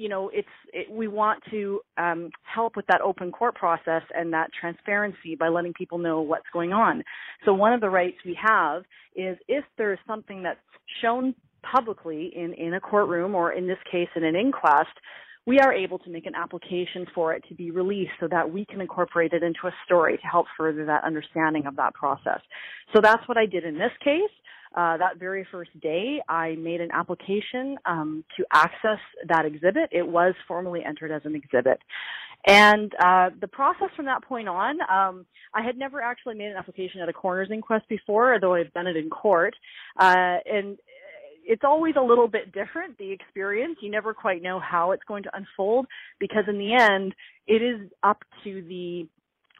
you 0.00 0.08
know, 0.08 0.30
it's 0.32 0.48
it, 0.72 0.90
we 0.90 1.08
want 1.08 1.42
to 1.50 1.80
um, 1.98 2.30
help 2.42 2.74
with 2.74 2.86
that 2.86 3.02
open 3.02 3.30
court 3.30 3.54
process 3.54 4.02
and 4.14 4.32
that 4.32 4.48
transparency 4.58 5.36
by 5.38 5.48
letting 5.48 5.74
people 5.74 5.98
know 5.98 6.22
what's 6.22 6.46
going 6.54 6.72
on. 6.72 7.04
So 7.44 7.52
one 7.52 7.74
of 7.74 7.82
the 7.82 7.90
rights 7.90 8.16
we 8.24 8.36
have 8.42 8.84
is 9.14 9.36
if 9.46 9.62
there 9.76 9.92
is 9.92 9.98
something 10.06 10.42
that's 10.42 10.58
shown 11.02 11.34
publicly 11.62 12.32
in 12.34 12.54
in 12.54 12.72
a 12.72 12.80
courtroom 12.80 13.34
or 13.34 13.52
in 13.52 13.66
this 13.66 13.76
case 13.92 14.08
in 14.16 14.24
an 14.24 14.34
inquest, 14.34 14.96
we 15.46 15.58
are 15.58 15.74
able 15.74 15.98
to 15.98 16.08
make 16.08 16.24
an 16.24 16.34
application 16.34 17.06
for 17.14 17.34
it 17.34 17.44
to 17.50 17.54
be 17.54 17.70
released 17.70 18.12
so 18.20 18.28
that 18.30 18.50
we 18.50 18.64
can 18.64 18.80
incorporate 18.80 19.34
it 19.34 19.42
into 19.42 19.66
a 19.66 19.72
story 19.84 20.16
to 20.16 20.26
help 20.26 20.46
further 20.56 20.86
that 20.86 21.04
understanding 21.04 21.66
of 21.66 21.76
that 21.76 21.92
process. 21.92 22.40
So 22.94 23.02
that's 23.02 23.28
what 23.28 23.36
I 23.36 23.44
did 23.44 23.64
in 23.64 23.74
this 23.74 23.92
case. 24.02 24.32
Uh, 24.74 24.96
that 24.98 25.18
very 25.18 25.46
first 25.50 25.70
day, 25.80 26.20
I 26.28 26.54
made 26.56 26.80
an 26.80 26.90
application 26.92 27.76
um, 27.86 28.24
to 28.36 28.44
access 28.52 29.00
that 29.28 29.44
exhibit. 29.44 29.88
It 29.90 30.06
was 30.06 30.34
formally 30.46 30.82
entered 30.86 31.10
as 31.10 31.22
an 31.24 31.34
exhibit. 31.34 31.80
And 32.46 32.92
uh, 32.94 33.30
the 33.40 33.48
process 33.48 33.88
from 33.96 34.06
that 34.06 34.24
point 34.24 34.48
on, 34.48 34.78
um, 34.82 35.26
I 35.54 35.62
had 35.62 35.76
never 35.76 36.00
actually 36.00 36.36
made 36.36 36.46
an 36.46 36.56
application 36.56 37.00
at 37.00 37.08
a 37.08 37.12
coroner's 37.12 37.50
inquest 37.52 37.88
before, 37.88 38.32
although 38.32 38.54
I've 38.54 38.72
done 38.72 38.86
it 38.86 38.96
in 38.96 39.10
court. 39.10 39.54
Uh, 39.98 40.36
and 40.46 40.78
it's 41.44 41.62
always 41.64 41.94
a 41.98 42.02
little 42.02 42.28
bit 42.28 42.52
different, 42.52 42.96
the 42.98 43.10
experience. 43.10 43.78
You 43.82 43.90
never 43.90 44.14
quite 44.14 44.40
know 44.40 44.60
how 44.60 44.92
it's 44.92 45.02
going 45.06 45.24
to 45.24 45.36
unfold 45.36 45.86
because 46.18 46.44
in 46.48 46.58
the 46.58 46.74
end, 46.74 47.14
it 47.46 47.62
is 47.62 47.90
up 48.02 48.22
to 48.44 48.62
the 48.62 49.08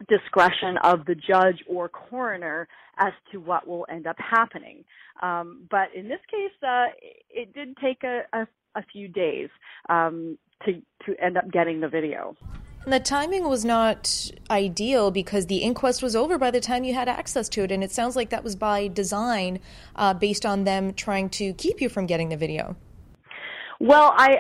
discretion 0.09 0.77
of 0.83 1.05
the 1.05 1.15
judge 1.15 1.63
or 1.69 1.89
coroner 1.89 2.69
as 2.99 3.13
to 3.33 3.39
what 3.39 3.67
will 3.67 3.87
end 3.91 4.07
up 4.07 4.17
happening. 4.19 4.85
Um, 5.23 5.67
but 5.71 5.89
in 5.95 6.09
this 6.09 6.21
case, 6.31 6.53
uh, 6.63 6.87
it 7.29 7.53
did 7.55 7.77
take 7.77 8.03
a, 8.05 8.23
a, 8.33 8.47
a 8.75 8.83
few 8.93 9.09
days 9.09 9.49
um, 9.89 10.39
to 10.65 10.81
to 11.07 11.15
end 11.23 11.37
up 11.37 11.51
getting 11.51 11.81
the 11.81 11.89
video. 11.89 12.37
And 12.85 12.95
the 12.95 13.01
timing 13.01 13.47
was 13.47 13.63
not 13.63 14.31
ideal 14.51 15.11
because 15.11 15.47
the 15.47 15.59
inquest 15.59 16.03
was 16.03 16.17
over 16.17 16.39
by 16.39 16.51
the 16.51 16.61
time 16.61 16.83
you 16.83 16.95
had 16.95 17.09
access 17.09 17.47
to 17.51 17.63
it, 17.63 17.71
and 17.71 17.85
it 17.85 17.93
sounds 17.93 18.17
like 18.17 18.31
that 18.31 18.43
was 18.43 18.57
by 18.57 18.89
design, 18.89 19.61
uh, 19.97 20.15
based 20.15 20.47
on 20.47 20.65
them 20.65 20.95
trying 20.95 21.29
to 21.31 21.53
keep 21.55 21.83
you 21.83 21.91
from 21.91 22.07
getting 22.07 22.31
the 22.31 22.39
video. 22.39 22.77
Well, 23.81 24.15
I 24.17 24.39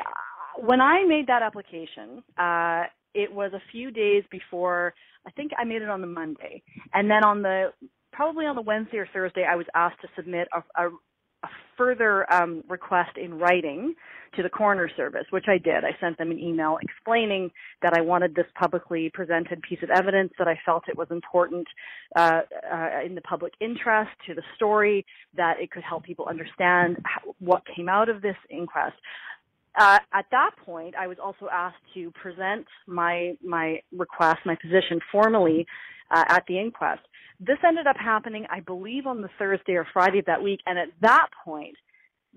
when 0.56 0.80
I 0.80 1.04
made 1.04 1.26
that 1.26 1.42
application, 1.42 2.22
uh, 2.38 2.84
it 3.14 3.32
was 3.32 3.52
a 3.52 3.62
few 3.72 3.90
days 3.90 4.24
before. 4.30 4.94
I 5.26 5.30
think 5.32 5.52
I 5.58 5.64
made 5.64 5.82
it 5.82 5.88
on 5.88 6.00
the 6.00 6.06
Monday, 6.06 6.62
and 6.94 7.10
then 7.10 7.24
on 7.24 7.42
the 7.42 7.72
probably 8.12 8.46
on 8.46 8.56
the 8.56 8.62
Wednesday 8.62 8.98
or 8.98 9.08
Thursday, 9.12 9.44
I 9.48 9.56
was 9.56 9.66
asked 9.74 10.00
to 10.02 10.08
submit 10.16 10.48
a, 10.52 10.82
a, 10.82 10.88
a 11.42 11.48
further 11.76 12.30
um, 12.32 12.62
request 12.68 13.16
in 13.16 13.38
writing 13.38 13.94
to 14.36 14.42
the 14.42 14.48
coroner 14.48 14.90
service, 14.96 15.24
which 15.30 15.46
I 15.48 15.58
did. 15.58 15.84
I 15.84 15.96
sent 16.00 16.18
them 16.18 16.30
an 16.30 16.38
email 16.38 16.78
explaining 16.82 17.50
that 17.82 17.94
I 17.94 18.00
wanted 18.00 18.34
this 18.34 18.46
publicly 18.58 19.10
presented 19.12 19.62
piece 19.62 19.82
of 19.82 19.90
evidence, 19.90 20.32
that 20.38 20.48
I 20.48 20.58
felt 20.64 20.84
it 20.88 20.96
was 20.96 21.08
important 21.10 21.66
uh, 22.14 22.42
uh, 22.70 23.00
in 23.04 23.14
the 23.14 23.22
public 23.22 23.54
interest 23.60 24.10
to 24.26 24.34
the 24.34 24.42
story, 24.54 25.04
that 25.36 25.58
it 25.58 25.70
could 25.70 25.82
help 25.82 26.04
people 26.04 26.26
understand 26.28 26.98
how, 27.04 27.34
what 27.38 27.62
came 27.74 27.88
out 27.88 28.08
of 28.08 28.22
this 28.22 28.36
inquest. 28.50 28.96
Uh, 29.78 29.98
at 30.12 30.26
that 30.32 30.50
point, 30.64 30.94
I 30.96 31.06
was 31.06 31.18
also 31.22 31.48
asked 31.52 31.76
to 31.94 32.10
present 32.12 32.66
my 32.86 33.34
my 33.44 33.80
request, 33.92 34.40
my 34.44 34.56
position 34.56 35.00
formally 35.12 35.66
uh, 36.10 36.24
at 36.28 36.44
the 36.48 36.58
inquest. 36.58 37.02
This 37.38 37.58
ended 37.66 37.86
up 37.86 37.96
happening, 37.96 38.46
I 38.50 38.60
believe, 38.60 39.06
on 39.06 39.22
the 39.22 39.30
Thursday 39.38 39.74
or 39.74 39.86
Friday 39.92 40.18
of 40.18 40.26
that 40.26 40.42
week, 40.42 40.60
and 40.66 40.78
at 40.78 40.88
that 41.00 41.28
point, 41.44 41.76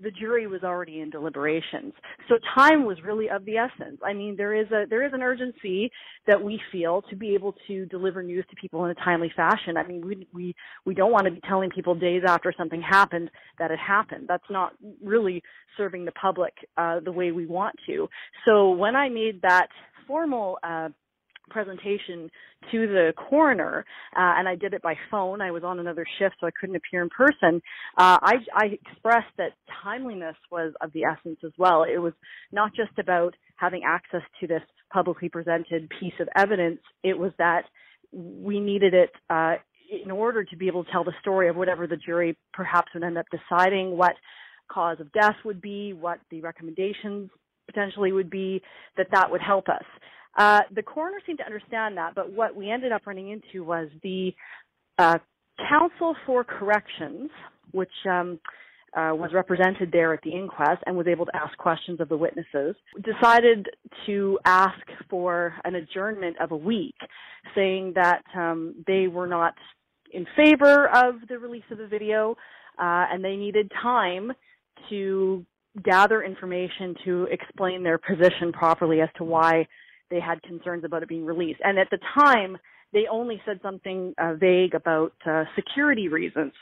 the 0.02 0.10
jury 0.10 0.46
was 0.46 0.62
already 0.64 1.00
in 1.00 1.10
deliberations. 1.10 1.92
So 2.28 2.36
time 2.54 2.84
was 2.84 2.98
really 3.04 3.28
of 3.28 3.44
the 3.44 3.56
essence. 3.56 4.00
I 4.04 4.12
mean, 4.12 4.36
there 4.36 4.54
is 4.54 4.66
a 4.70 4.84
there 4.88 5.04
is 5.06 5.12
an 5.12 5.22
urgency 5.22 5.90
that 6.26 6.42
we 6.42 6.60
feel 6.72 7.02
to 7.10 7.16
be 7.16 7.34
able 7.34 7.54
to 7.68 7.86
deliver 7.86 8.22
news 8.22 8.44
to 8.50 8.56
people 8.56 8.84
in 8.84 8.90
a 8.90 8.94
timely 8.96 9.30
fashion. 9.34 9.76
I 9.76 9.86
mean, 9.86 10.04
we 10.04 10.26
we 10.32 10.54
we 10.84 10.94
don't 10.94 11.12
want 11.12 11.26
to 11.26 11.30
be 11.30 11.40
telling 11.48 11.70
people 11.70 11.94
days 11.94 12.22
after 12.26 12.52
something 12.56 12.82
happened 12.82 13.30
that 13.58 13.70
it 13.70 13.78
happened. 13.78 14.26
That's 14.28 14.50
not 14.50 14.72
really 15.02 15.42
serving 15.76 16.04
the 16.04 16.12
public 16.12 16.54
uh, 16.76 17.00
the 17.00 17.12
way 17.12 17.30
we 17.30 17.46
want 17.46 17.76
to. 17.86 18.08
So 18.44 18.70
when 18.70 18.96
I 18.96 19.08
made 19.08 19.42
that 19.42 19.68
formal 20.06 20.58
uh, 20.62 20.88
presentation 21.50 22.30
to 22.72 22.86
the 22.86 23.12
coroner, 23.28 23.84
uh, 24.16 24.38
and 24.38 24.48
I 24.48 24.56
did 24.56 24.74
it 24.74 24.82
by 24.82 24.94
phone. 25.10 25.40
I 25.40 25.50
was 25.50 25.62
on 25.64 25.78
another 25.78 26.06
shift, 26.18 26.36
so 26.40 26.46
I 26.46 26.50
couldn't 26.58 26.76
appear 26.76 27.02
in 27.02 27.08
person. 27.10 27.60
Uh, 27.98 28.18
I, 28.22 28.34
I 28.54 28.64
expressed 28.66 29.32
that 29.38 29.52
timeliness 29.82 30.36
was 30.50 30.72
of 30.80 30.92
the 30.92 31.04
essence 31.04 31.38
as 31.44 31.52
well. 31.58 31.84
It 31.84 31.98
was 31.98 32.14
not 32.52 32.74
just 32.74 32.98
about 32.98 33.34
having 33.56 33.82
access 33.86 34.22
to 34.40 34.46
this 34.46 34.62
publicly 34.92 35.28
presented 35.28 35.88
piece 36.00 36.14
of 36.20 36.28
evidence. 36.36 36.80
It 37.02 37.18
was 37.18 37.32
that 37.38 37.62
we 38.12 38.60
needed 38.60 38.94
it 38.94 39.10
uh, 39.28 39.54
in 40.04 40.10
order 40.10 40.44
to 40.44 40.56
be 40.56 40.66
able 40.66 40.84
to 40.84 40.90
tell 40.90 41.04
the 41.04 41.12
story 41.20 41.48
of 41.48 41.56
whatever 41.56 41.86
the 41.86 41.96
jury 41.96 42.36
perhaps 42.52 42.88
would 42.94 43.02
end 43.02 43.18
up 43.18 43.26
deciding, 43.30 43.96
what 43.96 44.14
cause 44.70 44.98
of 45.00 45.12
death 45.12 45.36
would 45.44 45.60
be, 45.60 45.92
what 45.92 46.18
the 46.30 46.40
recommendations 46.40 47.30
potentially 47.66 48.12
would 48.12 48.30
be, 48.30 48.62
that 48.96 49.08
that 49.12 49.30
would 49.30 49.40
help 49.40 49.68
us. 49.68 49.84
Uh, 50.36 50.60
the 50.74 50.82
coroner 50.82 51.18
seemed 51.26 51.38
to 51.38 51.46
understand 51.46 51.96
that, 51.96 52.14
but 52.14 52.32
what 52.32 52.54
we 52.56 52.70
ended 52.70 52.92
up 52.92 53.06
running 53.06 53.30
into 53.30 53.64
was 53.64 53.88
the 54.02 54.32
uh, 54.98 55.18
Counsel 55.68 56.16
for 56.26 56.42
Corrections, 56.42 57.30
which 57.70 57.90
um, 58.10 58.40
uh, 58.96 59.10
was 59.12 59.30
represented 59.32 59.90
there 59.92 60.12
at 60.12 60.22
the 60.22 60.30
inquest 60.30 60.82
and 60.86 60.96
was 60.96 61.06
able 61.06 61.26
to 61.26 61.36
ask 61.36 61.56
questions 61.58 62.00
of 62.00 62.08
the 62.08 62.16
witnesses, 62.16 62.74
decided 63.02 63.68
to 64.06 64.38
ask 64.44 64.80
for 65.08 65.54
an 65.64 65.74
adjournment 65.76 66.36
of 66.40 66.52
a 66.52 66.56
week, 66.56 66.96
saying 67.54 67.92
that 67.94 68.22
um, 68.36 68.74
they 68.86 69.06
were 69.08 69.26
not 69.26 69.54
in 70.12 70.26
favor 70.36 70.88
of 70.88 71.16
the 71.28 71.38
release 71.38 71.64
of 71.70 71.78
the 71.78 71.86
video 71.86 72.36
uh, 72.78 73.06
and 73.10 73.24
they 73.24 73.36
needed 73.36 73.70
time 73.82 74.32
to 74.88 75.44
gather 75.82 76.22
information 76.22 76.94
to 77.04 77.26
explain 77.32 77.82
their 77.82 77.98
position 77.98 78.52
properly 78.52 79.00
as 79.00 79.08
to 79.16 79.24
why 79.24 79.66
they 80.14 80.20
had 80.20 80.40
concerns 80.42 80.84
about 80.84 81.02
it 81.02 81.08
being 81.08 81.24
released. 81.24 81.60
And 81.64 81.78
at 81.78 81.90
the 81.90 81.98
time, 82.14 82.56
they 82.92 83.06
only 83.10 83.42
said 83.44 83.58
something 83.62 84.14
uh, 84.16 84.34
vague 84.34 84.74
about 84.74 85.12
uh, 85.26 85.44
security 85.56 86.06
reasons, 86.08 86.52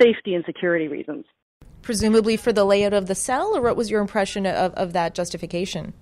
safety 0.00 0.34
and 0.34 0.44
security 0.46 0.88
reasons. 0.88 1.26
Presumably 1.82 2.36
for 2.38 2.52
the 2.52 2.64
layout 2.64 2.94
of 2.94 3.06
the 3.06 3.14
cell, 3.14 3.54
or 3.54 3.60
what 3.60 3.76
was 3.76 3.90
your 3.90 4.00
impression 4.00 4.46
of, 4.46 4.72
of 4.74 4.94
that 4.94 5.14
justification? 5.14 5.92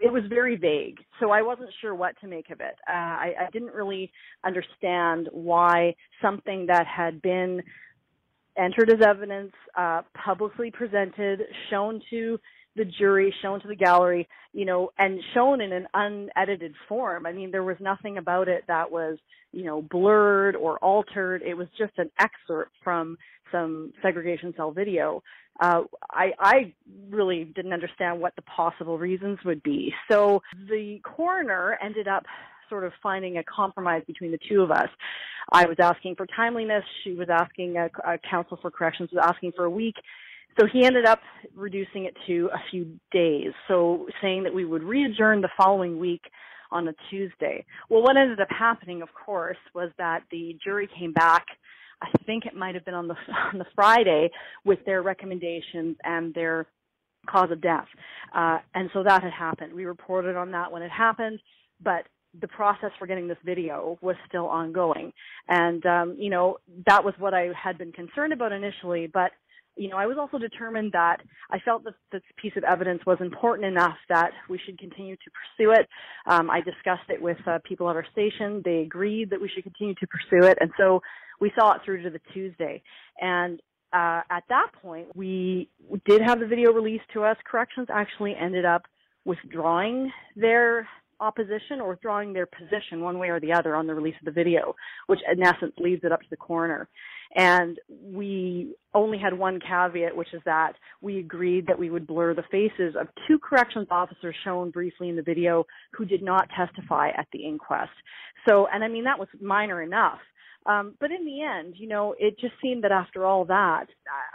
It 0.00 0.12
was 0.12 0.22
very 0.28 0.56
vague, 0.56 0.98
so 1.20 1.30
I 1.30 1.42
wasn't 1.42 1.70
sure 1.80 1.94
what 1.94 2.18
to 2.20 2.26
make 2.26 2.50
of 2.50 2.60
it. 2.60 2.76
Uh, 2.88 2.92
I, 2.92 3.34
I 3.40 3.50
didn't 3.52 3.74
really 3.74 4.10
understand 4.44 5.28
why 5.32 5.94
something 6.22 6.66
that 6.66 6.86
had 6.86 7.20
been 7.20 7.62
entered 8.56 8.90
as 8.90 9.04
evidence, 9.06 9.52
uh, 9.76 10.02
publicly 10.14 10.70
presented, 10.70 11.42
shown 11.70 12.00
to 12.10 12.38
the 12.76 12.84
jury, 12.84 13.34
shown 13.42 13.60
to 13.60 13.68
the 13.68 13.76
gallery, 13.76 14.28
you 14.52 14.64
know, 14.64 14.90
and 14.98 15.20
shown 15.32 15.60
in 15.60 15.72
an 15.72 15.86
unedited 15.94 16.74
form. 16.88 17.26
I 17.26 17.32
mean, 17.32 17.50
there 17.50 17.62
was 17.62 17.76
nothing 17.80 18.18
about 18.18 18.48
it 18.48 18.64
that 18.68 18.90
was, 18.90 19.18
you 19.52 19.64
know, 19.64 19.82
blurred 19.82 20.56
or 20.56 20.78
altered. 20.78 21.42
It 21.42 21.54
was 21.54 21.68
just 21.78 21.92
an 21.98 22.10
excerpt 22.18 22.72
from 22.82 23.16
some 23.52 23.92
segregation 24.02 24.52
cell 24.56 24.72
video. 24.72 25.22
Uh, 25.60 25.82
I, 26.10 26.32
I 26.38 26.74
really 27.10 27.44
didn't 27.44 27.72
understand 27.72 28.20
what 28.20 28.34
the 28.34 28.42
possible 28.42 28.98
reasons 28.98 29.38
would 29.44 29.62
be. 29.62 29.92
So 30.10 30.42
the 30.68 31.00
coroner 31.04 31.78
ended 31.80 32.08
up 32.08 32.24
sort 32.68 32.84
of 32.84 32.92
finding 33.02 33.38
a 33.38 33.44
compromise 33.44 34.02
between 34.06 34.32
the 34.32 34.38
two 34.48 34.62
of 34.62 34.70
us. 34.72 34.88
I 35.52 35.66
was 35.66 35.76
asking 35.78 36.16
for 36.16 36.26
timeliness. 36.26 36.82
She 37.04 37.12
was 37.12 37.28
asking 37.30 37.76
a, 37.76 37.88
a 38.04 38.18
counsel 38.18 38.58
for 38.60 38.70
corrections 38.70 39.10
was 39.12 39.22
asking 39.24 39.52
for 39.52 39.64
a 39.64 39.70
week. 39.70 39.94
So 40.58 40.66
he 40.72 40.84
ended 40.84 41.04
up 41.04 41.20
reducing 41.54 42.04
it 42.04 42.16
to 42.26 42.48
a 42.52 42.58
few 42.70 42.98
days. 43.10 43.52
So 43.68 44.06
saying 44.22 44.44
that 44.44 44.54
we 44.54 44.64
would 44.64 44.82
re-adjourn 44.82 45.40
the 45.40 45.48
following 45.56 45.98
week 45.98 46.22
on 46.70 46.88
a 46.88 46.94
Tuesday. 47.10 47.64
Well, 47.88 48.02
what 48.02 48.16
ended 48.16 48.40
up 48.40 48.48
happening, 48.50 49.02
of 49.02 49.08
course, 49.14 49.56
was 49.74 49.90
that 49.98 50.22
the 50.30 50.56
jury 50.62 50.88
came 50.98 51.12
back. 51.12 51.44
I 52.02 52.10
think 52.24 52.46
it 52.46 52.54
might 52.54 52.74
have 52.74 52.84
been 52.84 52.94
on 52.94 53.08
the 53.08 53.14
on 53.52 53.58
the 53.58 53.66
Friday 53.74 54.30
with 54.64 54.78
their 54.84 55.02
recommendations 55.02 55.96
and 56.04 56.34
their 56.34 56.66
cause 57.28 57.50
of 57.50 57.60
death. 57.60 57.86
Uh, 58.34 58.58
and 58.74 58.90
so 58.92 59.02
that 59.02 59.22
had 59.22 59.32
happened. 59.32 59.72
We 59.72 59.86
reported 59.86 60.36
on 60.36 60.50
that 60.52 60.70
when 60.70 60.82
it 60.82 60.90
happened, 60.90 61.40
but 61.82 62.06
the 62.40 62.48
process 62.48 62.90
for 62.98 63.06
getting 63.06 63.28
this 63.28 63.38
video 63.44 63.96
was 64.02 64.16
still 64.28 64.46
ongoing. 64.46 65.12
And, 65.48 65.84
um, 65.86 66.16
you 66.18 66.30
know, 66.30 66.58
that 66.86 67.04
was 67.04 67.14
what 67.18 67.32
I 67.32 67.50
had 67.60 67.78
been 67.78 67.92
concerned 67.92 68.32
about 68.32 68.52
initially, 68.52 69.06
but 69.06 69.30
you 69.76 69.88
know, 69.88 69.96
I 69.96 70.06
was 70.06 70.16
also 70.18 70.38
determined 70.38 70.92
that 70.92 71.18
I 71.50 71.58
felt 71.58 71.84
that 71.84 71.94
this 72.12 72.22
piece 72.40 72.52
of 72.56 72.64
evidence 72.64 73.02
was 73.06 73.18
important 73.20 73.66
enough 73.66 73.96
that 74.08 74.30
we 74.48 74.58
should 74.64 74.78
continue 74.78 75.16
to 75.16 75.30
pursue 75.30 75.72
it. 75.72 75.88
Um, 76.26 76.50
I 76.50 76.60
discussed 76.60 77.08
it 77.08 77.20
with 77.20 77.38
uh, 77.46 77.58
people 77.64 77.90
at 77.90 77.96
our 77.96 78.06
station. 78.12 78.62
They 78.64 78.78
agreed 78.78 79.30
that 79.30 79.40
we 79.40 79.48
should 79.48 79.64
continue 79.64 79.94
to 79.94 80.06
pursue 80.06 80.46
it. 80.46 80.58
And 80.60 80.70
so 80.78 81.00
we 81.40 81.52
saw 81.58 81.72
it 81.74 81.80
through 81.84 82.02
to 82.04 82.10
the 82.10 82.20
Tuesday. 82.32 82.82
And 83.20 83.60
uh, 83.92 84.22
at 84.30 84.44
that 84.48 84.70
point, 84.80 85.08
we 85.14 85.68
did 86.06 86.22
have 86.22 86.40
the 86.40 86.46
video 86.46 86.72
released 86.72 87.04
to 87.14 87.24
us. 87.24 87.36
Corrections 87.44 87.88
actually 87.92 88.34
ended 88.40 88.64
up 88.64 88.82
withdrawing 89.24 90.10
their 90.36 90.88
opposition 91.20 91.80
or 91.80 91.90
withdrawing 91.90 92.32
their 92.32 92.46
position 92.46 93.00
one 93.00 93.18
way 93.18 93.28
or 93.28 93.40
the 93.40 93.52
other 93.52 93.74
on 93.76 93.86
the 93.86 93.94
release 93.94 94.14
of 94.20 94.24
the 94.24 94.30
video, 94.30 94.74
which 95.06 95.20
in 95.30 95.42
essence 95.42 95.72
leaves 95.78 96.02
it 96.04 96.12
up 96.12 96.20
to 96.20 96.30
the 96.30 96.36
coroner. 96.36 96.88
And 97.36 97.78
we 97.88 98.76
only 98.94 99.18
had 99.18 99.36
one 99.36 99.58
caveat, 99.58 100.16
which 100.16 100.32
is 100.32 100.42
that 100.44 100.74
we 101.00 101.18
agreed 101.18 101.66
that 101.66 101.78
we 101.78 101.90
would 101.90 102.06
blur 102.06 102.34
the 102.34 102.44
faces 102.50 102.94
of 102.98 103.08
two 103.26 103.38
corrections 103.38 103.88
officers 103.90 104.36
shown 104.44 104.70
briefly 104.70 105.08
in 105.08 105.16
the 105.16 105.22
video 105.22 105.66
who 105.92 106.04
did 106.04 106.22
not 106.22 106.48
testify 106.56 107.08
at 107.08 107.26
the 107.32 107.44
inquest. 107.44 107.90
So, 108.48 108.68
and 108.72 108.84
I 108.84 108.88
mean, 108.88 109.04
that 109.04 109.18
was 109.18 109.28
minor 109.40 109.82
enough. 109.82 110.20
Um, 110.66 110.94
but 110.98 111.10
in 111.10 111.26
the 111.26 111.42
end, 111.42 111.74
you 111.76 111.86
know, 111.86 112.14
it 112.18 112.38
just 112.38 112.54
seemed 112.62 112.84
that 112.84 112.92
after 112.92 113.26
all 113.26 113.44
that, 113.44 113.86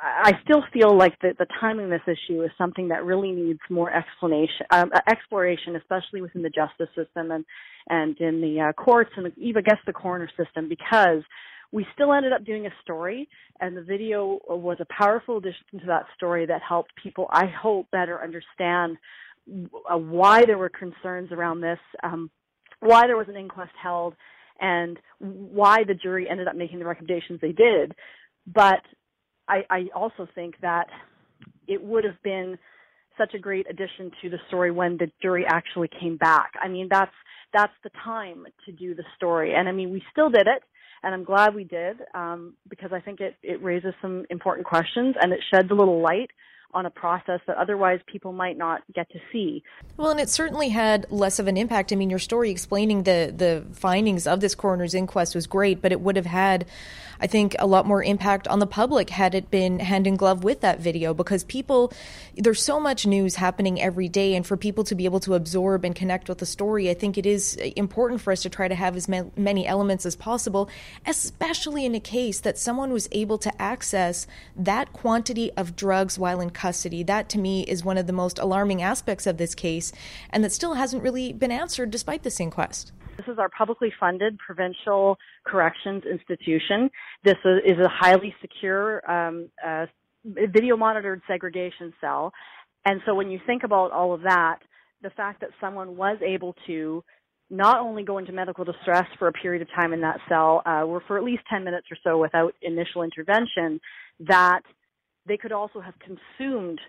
I, 0.04 0.30
I 0.30 0.32
still 0.44 0.63
feel 0.72 0.96
like 0.96 1.20
the, 1.22 1.34
the 1.39 1.48
timing 1.60 1.86
of 1.86 1.92
this 1.92 2.15
issue 2.30 2.44
is 2.44 2.52
something 2.56 2.89
that 2.89 3.04
really 3.04 3.32
needs 3.32 3.60
more 3.70 3.92
explanation, 3.92 4.68
um, 4.70 4.92
exploration, 5.10 5.76
especially 5.76 6.22
within 6.22 6.44
the 6.44 6.50
justice 6.50 6.89
system 6.96 7.32
and 7.32 7.46
and 7.89 8.15
in 8.20 8.42
the 8.42 8.70
uh, 8.70 8.74
courts 8.74 9.10
and 9.18 9.32
even 9.38 9.63
I 9.65 9.70
guess 9.70 9.80
the 9.88 9.94
coroner 9.94 10.30
system, 10.38 10.70
because 10.70 11.24
we 11.72 11.86
still 11.94 12.13
ended 12.13 12.34
up 12.34 12.46
doing 12.46 12.65
a 12.65 12.72
story 12.82 13.28
and 13.60 13.76
the 13.76 13.82
video 13.82 14.39
was 14.48 14.78
a 14.80 14.86
powerful 14.86 15.38
addition 15.38 15.80
to 15.80 15.86
that 15.88 16.06
story 16.15 16.46
that 16.46 16.62
helped 16.68 16.92
people 17.02 17.28
i 17.32 17.46
hope 17.46 17.89
better 17.92 18.22
understand 18.22 18.98
uh, 19.89 19.98
why 19.98 20.46
there 20.46 20.58
were 20.58 20.70
concerns 20.70 21.32
around 21.32 21.62
this 21.62 21.80
um, 22.04 22.30
why 22.80 23.06
there 23.08 23.18
was 23.18 23.28
an 23.30 23.36
inquest 23.36 23.72
held 23.82 24.15
and 24.60 24.98
why 25.19 25.84
the 25.88 25.93
jury 25.93 26.28
ended 26.30 26.48
up 26.48 26.56
making 26.56 26.80
the 26.80 26.86
recommendations 26.86 27.39
they 27.41 27.52
did. 27.52 27.93
But 28.48 28.82
i, 29.48 29.62
I 29.69 29.88
also 29.95 30.28
think 30.36 30.56
that 30.62 30.88
it 31.67 31.84
would 31.84 32.04
have 32.04 32.22
been 32.24 32.58
such 33.17 33.34
a 33.34 33.39
great 33.39 33.69
addition 33.69 34.12
to 34.22 34.30
the 34.30 34.38
story 34.48 34.72
when 34.72 34.98
the 34.98 35.12
jury 35.22 35.45
actually 35.48 35.89
came 36.00 36.17
back. 36.17 36.52
I 36.62 36.67
mean 36.67 36.88
that's 36.89 37.12
that's 37.54 37.74
the 37.84 37.89
time 38.04 38.45
to 38.65 38.72
do 38.72 38.95
the 38.95 39.04
story. 39.15 39.54
And 39.56 39.67
i 39.67 39.72
mean 39.72 39.91
we 39.91 40.04
still 40.12 40.30
did 40.30 40.48
it 40.48 40.63
and 41.04 41.13
I'm 41.13 41.24
glad 41.24 41.56
we 41.56 41.63
did 41.63 41.98
um, 42.13 42.56
because 42.69 42.91
I 42.93 43.00
think 43.00 43.22
it, 43.22 43.36
it 43.41 43.63
raises 43.63 43.93
some 44.02 44.26
important 44.30 44.67
questions 44.67 45.15
and 45.22 45.32
it 45.32 45.39
sheds 45.54 45.69
a 45.72 45.76
little 45.76 46.02
light 46.02 46.30
on 46.74 46.86
a 46.86 46.90
process 46.90 47.40
that 47.48 47.58
otherwise 47.58 48.00
people 48.06 48.32
might 48.32 48.58
not 48.58 48.82
get 48.94 49.10
to 49.12 49.20
see. 49.32 49.64
Well, 49.98 50.12
and 50.12 50.20
it 50.20 50.30
certainly 50.30 50.70
had 50.70 51.06
less 51.10 51.40
of 51.40 51.48
an 51.48 51.58
impact. 51.58 51.92
I 51.92 51.96
mean, 51.96 52.10
your 52.10 52.20
story 52.20 52.52
explaining 52.52 53.04
the 53.04 53.34
the 53.36 53.66
findings 53.74 54.28
of 54.28 54.40
this 54.40 54.56
coroner's 54.56 54.94
inquest 54.94 55.34
was 55.34 55.48
great, 55.48 55.82
but 55.82 55.92
it 55.92 56.00
would 56.00 56.16
have 56.16 56.28
had, 56.28 56.66
I 57.20 57.28
think, 57.28 57.56
a 57.58 57.66
lot 57.66 57.86
more 57.86 58.04
impact 58.04 58.48
on 58.48 58.60
the 58.60 58.68
public 58.68 59.10
had 59.10 59.34
it 59.34 59.50
been 59.50 59.80
hand 59.80 60.06
in 60.06 60.16
glove 60.16 60.44
with 60.44 60.62
that 60.62 60.80
video 60.80 61.14
because 61.14 61.44
people, 61.44 61.92
there's 62.36 62.62
so 62.62 62.80
much 62.80 63.06
news 63.06 63.36
happening 63.36 63.82
every 63.82 64.08
day, 64.08 64.36
and 64.36 64.46
for 64.46 64.56
people 64.56 64.84
to 64.84 64.96
be 64.96 65.06
able 65.06 65.20
to 65.22 65.34
absorb 65.34 65.84
and 65.84 65.96
connect 65.96 66.30
with 66.30 66.38
the 66.38 66.46
story, 66.46 66.90
I 66.90 66.94
think 66.94 67.18
it 67.18 67.26
is 67.26 67.56
important 67.76 68.22
for 68.22 68.32
us 68.32 68.44
to 68.44 68.50
try 68.50 68.68
to 68.68 68.76
have 68.76 68.96
as 68.96 69.08
many 69.08 69.66
elements 69.66 70.06
as 70.06 70.16
possible, 70.16 70.70
especially 71.08 71.86
in 71.86 71.96
a 71.96 72.00
case 72.00 72.40
that 72.42 72.58
someone 72.58 72.94
was 72.94 73.10
able 73.12 73.40
to 73.40 73.62
access 73.62 74.28
that 74.56 74.94
quantity 74.94 75.52
of 75.58 75.76
drugs 75.76 76.20
while 76.20 76.40
in 76.40 76.52
custody. 76.60 77.04
That 77.04 77.30
to 77.30 77.39
me 77.39 77.63
is 77.63 77.84
one 77.84 77.98
of 77.98 78.06
the 78.06 78.13
most 78.13 78.38
alarming 78.38 78.82
aspects 78.82 79.26
of 79.26 79.38
this 79.38 79.56
case, 79.56 79.91
and 80.30 80.43
that 80.43 80.52
still 80.52 80.74
hasn't 80.74 81.02
really 81.02 81.32
been 81.34 81.52
answered 81.52 81.89
despite 81.89 82.24
this 82.24 82.39
inquest. 82.39 82.91
This 83.17 83.28
is 83.28 83.39
our 83.39 83.50
publicly 83.50 83.91
funded 84.00 84.38
provincial 84.38 85.17
corrections 85.45 86.04
institution. 86.10 86.89
This 87.24 87.38
is 87.65 87.78
a 87.78 87.89
highly 87.89 88.34
secure, 88.41 89.10
um, 89.10 89.50
uh, 89.65 89.86
video 90.26 90.76
monitored 90.78 91.22
segregation 91.28 91.93
cell. 92.02 92.32
And 92.86 93.02
so 93.06 93.13
when 93.15 93.30
you 93.30 93.39
think 93.45 93.63
about 93.63 93.91
all 93.91 94.13
of 94.13 94.22
that, 94.22 94.60
the 95.02 95.10
fact 95.12 95.41
that 95.41 95.50
someone 95.62 95.95
was 95.95 96.17
able 96.26 96.56
to 96.67 97.04
not 97.50 97.80
only 97.80 98.04
go 98.04 98.19
into 98.19 98.32
medical 98.32 98.63
distress 98.63 99.08
for 99.17 99.28
a 99.28 99.34
period 99.34 99.62
of 99.62 99.67
time 99.76 99.91
in 99.91 100.02
that 100.02 100.19
cell, 100.30 100.62
uh, 100.65 100.84
or 100.84 101.02
for 101.08 101.17
at 101.17 101.24
least 101.24 101.43
10 101.50 101.63
minutes 101.63 101.88
or 101.91 101.98
so 102.04 102.17
without 102.17 102.54
initial 102.62 103.02
intervention, 103.02 103.80
that 104.19 104.62
they 105.30 105.38
could 105.38 105.54
also 105.54 105.80
have 105.80 105.94
consumed 106.00 106.80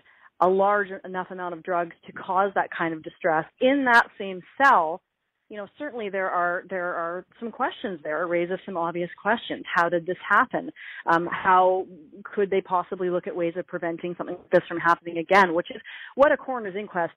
a 0.41 0.47
large 0.47 0.87
enough 1.05 1.27
amount 1.29 1.53
of 1.53 1.63
drugs 1.63 1.95
to 2.07 2.11
cause 2.11 2.51
that 2.55 2.69
kind 2.75 2.93
of 2.93 3.03
distress 3.03 3.45
in 3.61 3.85
that 3.85 4.07
same 4.17 4.41
cell. 4.61 5.01
You 5.49 5.57
know 5.57 5.67
certainly 5.77 6.09
there 6.09 6.29
are 6.29 6.63
there 6.69 6.93
are 6.95 7.25
some 7.39 7.51
questions 7.51 7.99
there. 8.03 8.23
It 8.23 8.27
raises 8.27 8.57
some 8.65 8.77
obvious 8.77 9.09
questions. 9.21 9.63
How 9.73 9.89
did 9.89 10.05
this 10.05 10.17
happen? 10.27 10.71
Um, 11.05 11.27
how 11.31 11.85
could 12.23 12.49
they 12.49 12.61
possibly 12.61 13.09
look 13.09 13.27
at 13.27 13.35
ways 13.35 13.53
of 13.57 13.67
preventing 13.67 14.15
something 14.17 14.37
like 14.37 14.49
this 14.49 14.67
from 14.67 14.79
happening 14.79 15.17
again? 15.17 15.53
Which 15.53 15.69
is 15.69 15.81
what 16.15 16.31
a 16.31 16.37
coroner's 16.37 16.75
inquest 16.75 17.13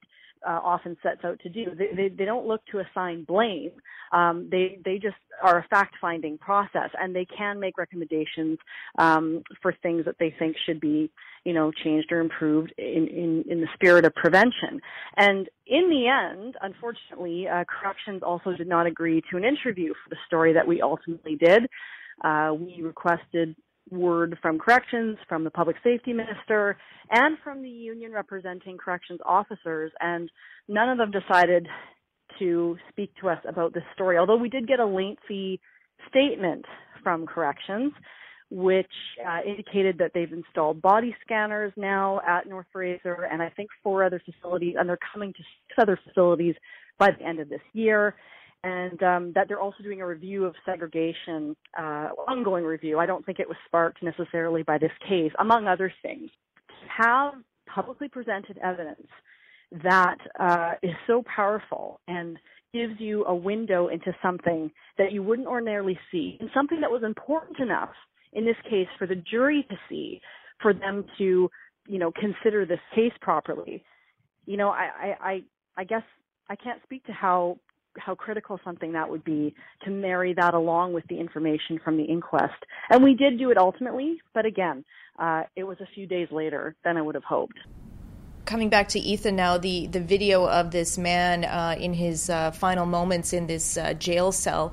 uh, 0.47 0.61
often 0.63 0.97
sets 1.03 1.25
out 1.25 1.41
to 1.41 1.49
do. 1.49 1.67
They, 1.77 1.89
they, 1.95 2.09
they 2.09 2.25
don't 2.25 2.47
look 2.47 2.63
to 2.73 2.81
assign 2.81 3.25
blame. 3.25 3.73
Um, 4.13 4.49
they 4.51 4.79
they 4.85 4.99
just 4.99 5.17
are 5.43 5.59
a 5.59 5.67
fact 5.69 5.97
finding 6.01 6.39
process, 6.39 6.91
and 7.01 7.15
they 7.15 7.27
can 7.27 7.59
make 7.59 7.79
recommendations 7.79 8.59
um, 8.99 9.43
for 9.63 9.75
things 9.83 10.05
that 10.05 10.17
they 10.19 10.35
think 10.39 10.57
should 10.67 10.81
be 10.81 11.11
you 11.45 11.53
know 11.53 11.73
changed 11.73 12.13
or 12.13 12.21
improved 12.21 12.73
in 12.79 13.09
in, 13.09 13.45
in 13.49 13.61
the 13.61 13.69
spirit 13.75 14.05
of 14.05 14.15
prevention. 14.15 14.81
And 15.17 15.49
in 15.67 15.91
the 15.91 16.09
end, 16.09 16.57
unfortunately, 16.61 17.49
uh, 17.49 17.65
corrections 17.65 18.23
also 18.23 18.53
did 18.53 18.69
not 18.69 18.87
agree 18.87 19.23
to 19.31 19.37
an 19.37 19.45
interview 19.45 19.93
for 19.93 20.11
the 20.11 20.17
story 20.27 20.53
that 20.53 20.67
we 20.67 20.81
ultimately 20.81 21.37
did. 21.37 21.67
Uh, 22.23 22.53
we 22.57 22.81
requested 22.83 23.57
word 23.91 24.39
from 24.41 24.59
corrections, 24.59 25.19
from 25.29 25.45
the 25.45 25.51
public 25.51 25.77
safety 25.85 26.13
minister, 26.13 26.77
and 27.11 27.37
from 27.45 27.63
the 27.63 27.69
union 27.69 28.13
representing 28.13 28.79
corrections 28.79 29.21
officers, 29.25 29.93
and 30.01 30.31
none 30.69 30.89
of 30.89 30.99
them 30.99 31.11
decided 31.11 31.67
to 32.39 32.77
speak 32.91 33.13
to 33.21 33.29
us 33.29 33.39
about 33.49 33.75
this 33.75 33.85
story. 33.95 34.19
Although 34.19 34.37
we 34.37 34.49
did 34.49 34.67
get 34.67 34.81
a 34.81 34.87
lengthy 34.87 35.61
statement 36.09 36.65
from 37.03 37.27
corrections, 37.27 37.93
which 38.51 38.87
uh, 39.27 39.41
indicated 39.47 39.99
that 39.99 40.13
they've 40.15 40.33
installed 40.33 40.81
body 40.81 41.15
scanners 41.25 41.73
now 41.77 42.21
at 42.27 42.49
North 42.49 42.67
Fraser 42.73 43.27
and 43.31 43.43
I 43.43 43.51
think 43.51 43.71
four 43.83 44.05
other 44.05 44.23
facilities, 44.25 44.77
and 44.79 44.89
they're 44.89 44.99
coming 45.13 45.33
to 45.33 45.39
six 45.39 45.79
other 45.79 45.99
facilities 46.07 46.55
by 46.99 47.11
the 47.11 47.25
end 47.25 47.41
of 47.41 47.49
this 47.49 47.61
year. 47.73 48.15
And 48.67 49.03
um, 49.03 49.33
that 49.35 49.47
they're 49.47 49.61
also 49.61 49.83
doing 49.83 50.01
a 50.01 50.07
review 50.07 50.47
of 50.47 50.55
segregation, 50.65 51.55
uh, 51.79 52.09
ongoing 52.27 52.65
review. 52.65 52.99
I 52.99 53.05
don't 53.05 53.25
think 53.27 53.39
it 53.39 53.47
was 53.47 53.59
sparked 53.67 54.03
necessarily 54.03 54.63
by 54.63 54.79
this 54.79 54.91
case, 55.07 55.33
among 55.39 55.67
other 55.67 55.93
things. 56.03 56.31
Have 56.97 57.35
publicly 57.67 58.09
presented 58.09 58.57
evidence 58.59 59.07
that 59.83 60.17
uh, 60.41 60.73
is 60.83 60.95
so 61.07 61.23
powerful 61.37 62.01
and 62.09 62.39
gives 62.73 62.99
you 62.99 63.25
a 63.27 63.35
window 63.35 63.89
into 63.89 64.13
something 64.23 64.71
that 64.99 65.13
you 65.13 65.23
wouldn't 65.23 65.47
ordinarily 65.47 65.99
see, 66.11 66.39
and 66.41 66.49
something 66.55 66.81
that 66.81 66.91
was 66.91 67.03
important 67.05 67.59
enough 67.61 67.93
in 68.33 68.45
this 68.47 68.57
case 68.69 68.89
for 68.99 69.07
the 69.07 69.15
jury 69.31 69.67
to 69.69 69.77
see, 69.89 70.21
for 70.61 70.73
them 70.73 71.05
to, 71.19 71.51
you 71.87 71.99
know, 71.99 72.11
consider 72.13 72.65
this 72.65 72.81
case 72.95 73.13
properly. 73.21 73.85
You 74.47 74.57
know, 74.57 74.71
I, 74.71 74.89
I, 74.99 75.31
I, 75.31 75.43
I 75.77 75.85
guess 75.85 76.03
I 76.49 76.57
can't 76.57 76.83
speak 76.83 77.05
to 77.05 77.13
how 77.13 77.59
how 77.99 78.15
critical 78.15 78.61
something 78.65 78.93
that 78.93 79.09
would 79.09 79.25
be 79.25 79.55
to 79.85 79.91
marry 79.91 80.35
that 80.35 80.55
along 80.55 80.93
with 80.93 81.07
the 81.09 81.19
information 81.19 81.81
from 81.83 81.97
the 81.97 82.05
inquest. 82.05 82.55
And 82.91 83.03
we 83.03 83.15
did 83.15 83.39
do 83.39 83.51
it 83.51 83.59
ultimately, 83.59 84.21
but 84.33 84.47
again, 84.47 84.85
uh, 85.19 85.45
it 85.57 85.65
was 85.65 85.79
a 85.81 85.87
few 85.95 86.07
days 86.07 86.29
later 86.31 86.75
than 86.85 86.97
I 86.97 87.03
would 87.03 87.15
have 87.15 87.25
hoped 87.25 87.59
coming 88.45 88.69
back 88.69 88.89
to 88.89 89.01
Ethan 89.01 89.37
now, 89.37 89.59
the, 89.59 89.87
the 89.87 90.01
video 90.01 90.47
of 90.47 90.71
this 90.71 90.99
man 90.99 91.45
uh, 91.45 91.75
in 91.79 91.95
his 91.95 92.29
uh, 92.29 92.51
final 92.51 92.87
moments 92.87 93.33
in 93.33 93.47
this 93.47 93.77
uh, 93.77 93.95
jail 93.95 94.33
cell 94.33 94.73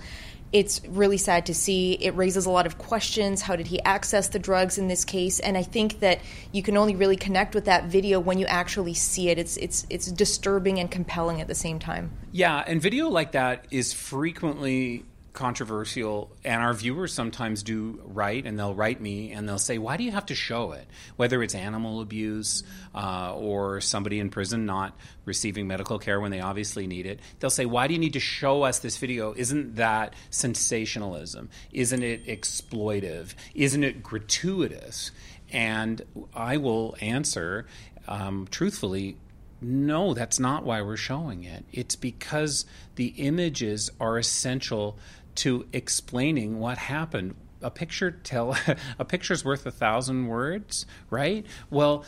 it's 0.52 0.82
really 0.86 1.18
sad 1.18 1.46
to 1.46 1.54
see. 1.54 1.94
It 1.94 2.16
raises 2.16 2.46
a 2.46 2.50
lot 2.50 2.66
of 2.66 2.78
questions. 2.78 3.42
How 3.42 3.56
did 3.56 3.68
he 3.68 3.82
access 3.84 4.28
the 4.28 4.40
drugs 4.40 4.78
in 4.78 4.88
this 4.88 5.06
case? 5.06 5.40
And 5.40 5.58
I 5.58 5.64
think 5.64 6.00
that 6.00 6.20
you 6.52 6.62
can 6.62 6.76
only 6.76 6.96
really 6.96 7.16
connect 7.16 7.56
with 7.56 7.66
that 7.66 7.86
video 7.86 8.20
when 8.20 8.38
you 8.38 8.46
actually 8.48 8.94
see 8.94 9.30
it. 9.30 9.38
It's 9.38 9.58
it's 9.58 9.88
it's 9.90 10.12
disturbing 10.12 10.80
and 10.80 10.92
compelling 10.92 11.40
at 11.42 11.48
the 11.48 11.56
same 11.56 11.80
time. 11.80 12.12
Yeah, 12.32 12.64
and 12.68 12.82
video 12.82 13.10
like 13.10 13.32
that 13.32 13.66
is 13.72 13.94
frequently 13.94 15.06
controversial 15.34 16.36
and 16.44 16.62
our 16.62 16.74
viewers 16.74 17.14
sometimes 17.14 17.64
do 17.64 18.02
write 18.04 18.46
and 18.46 18.60
they'll 18.60 18.76
write 18.76 19.00
me 19.00 19.32
and 19.32 19.48
they'll 19.48 19.58
say 19.58 19.78
why 19.78 19.96
do 19.96 20.04
you 20.04 20.12
have 20.12 20.26
to 20.26 20.36
show 20.36 20.74
it? 20.74 20.88
Whether 21.16 21.42
it's 21.42 21.56
animal 21.56 22.02
abuse 22.02 22.64
uh, 22.94 23.34
or 23.36 23.80
somebody 23.80 24.20
in 24.20 24.30
prison 24.30 24.66
not 24.66 24.98
receiving 25.26 25.68
medical 25.68 26.00
care 26.00 26.20
when 26.20 26.32
they 26.32 26.42
obviously 26.42 26.88
need 26.88 27.06
it 27.06 27.20
they'll 27.40 27.50
say 27.50 27.66
why 27.66 27.88
do 27.88 27.94
you 27.94 28.00
need 28.00 28.14
to 28.14 28.20
show 28.20 28.64
us 28.64 28.80
this 28.80 28.98
video? 28.98 29.34
Isn't 29.36 29.76
that 29.76 30.16
sensationalism? 30.30 31.50
Isn't 31.72 32.04
it 32.04 32.26
exploitive? 32.26 33.34
Isn't 33.56 33.84
it 33.84 34.04
gratuitous? 34.04 35.12
And 35.54 36.02
i 36.34 36.58
will 36.58 36.96
answer 37.02 37.66
um, 38.08 38.48
truthfully 38.52 39.18
no, 39.62 40.16
that's 40.16 40.40
not 40.40 40.66
why 40.66 40.82
we're 40.82 40.98
showing 40.98 41.44
it. 41.44 41.64
It's 41.72 41.96
because 41.96 42.66
the 42.96 43.14
images 43.18 43.92
are 44.00 44.18
essential 44.18 44.98
to 45.36 45.66
explaining 45.74 46.60
what 46.60 46.78
happened. 46.78 47.36
A 47.62 47.70
picture 47.70 48.12
tell 48.12 48.58
a 49.00 49.06
picture's 49.06 49.46
worth 49.46 49.66
a 49.66 49.72
thousand 49.72 50.28
words, 50.28 50.86
right? 51.10 51.46
Well, 51.70 52.06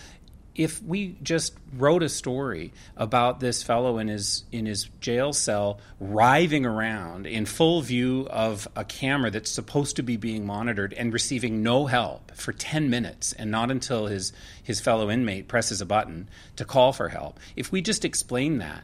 if 0.55 0.83
we 0.83 1.17
just 1.23 1.55
wrote 1.73 2.03
a 2.03 2.09
story 2.09 2.71
about 2.95 3.39
this 3.39 3.63
fellow 3.63 3.97
in 3.97 4.07
his 4.07 4.43
in 4.51 4.65
his 4.65 4.86
jail 4.99 5.33
cell 5.33 5.79
writhing 5.99 6.65
around 6.65 7.25
in 7.25 7.45
full 7.45 7.81
view 7.81 8.27
of 8.29 8.67
a 8.75 8.83
camera 8.83 9.31
that's 9.31 9.49
supposed 9.49 9.95
to 9.95 10.03
be 10.03 10.15
being 10.15 10.45
monitored 10.45 10.93
and 10.93 11.12
receiving 11.12 11.63
no 11.63 11.88
help 11.88 12.31
for 12.36 12.53
10 12.53 12.89
minutes 12.89 13.33
and 13.33 13.49
not 13.49 13.71
until 13.71 14.05
his 14.05 14.31
his 14.62 14.79
fellow 14.79 15.09
inmate 15.09 15.47
presses 15.47 15.81
a 15.81 15.86
button 15.86 16.29
to 16.55 16.63
call 16.63 16.93
for 16.93 17.09
help 17.09 17.39
if 17.55 17.71
we 17.71 17.81
just 17.81 18.05
explain 18.05 18.59
that 18.59 18.83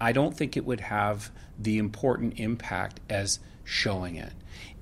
I 0.00 0.12
don't 0.12 0.36
think 0.36 0.56
it 0.56 0.64
would 0.64 0.80
have 0.80 1.30
the 1.58 1.78
important 1.78 2.38
impact 2.38 3.00
as 3.08 3.38
showing 3.64 4.16
it. 4.16 4.32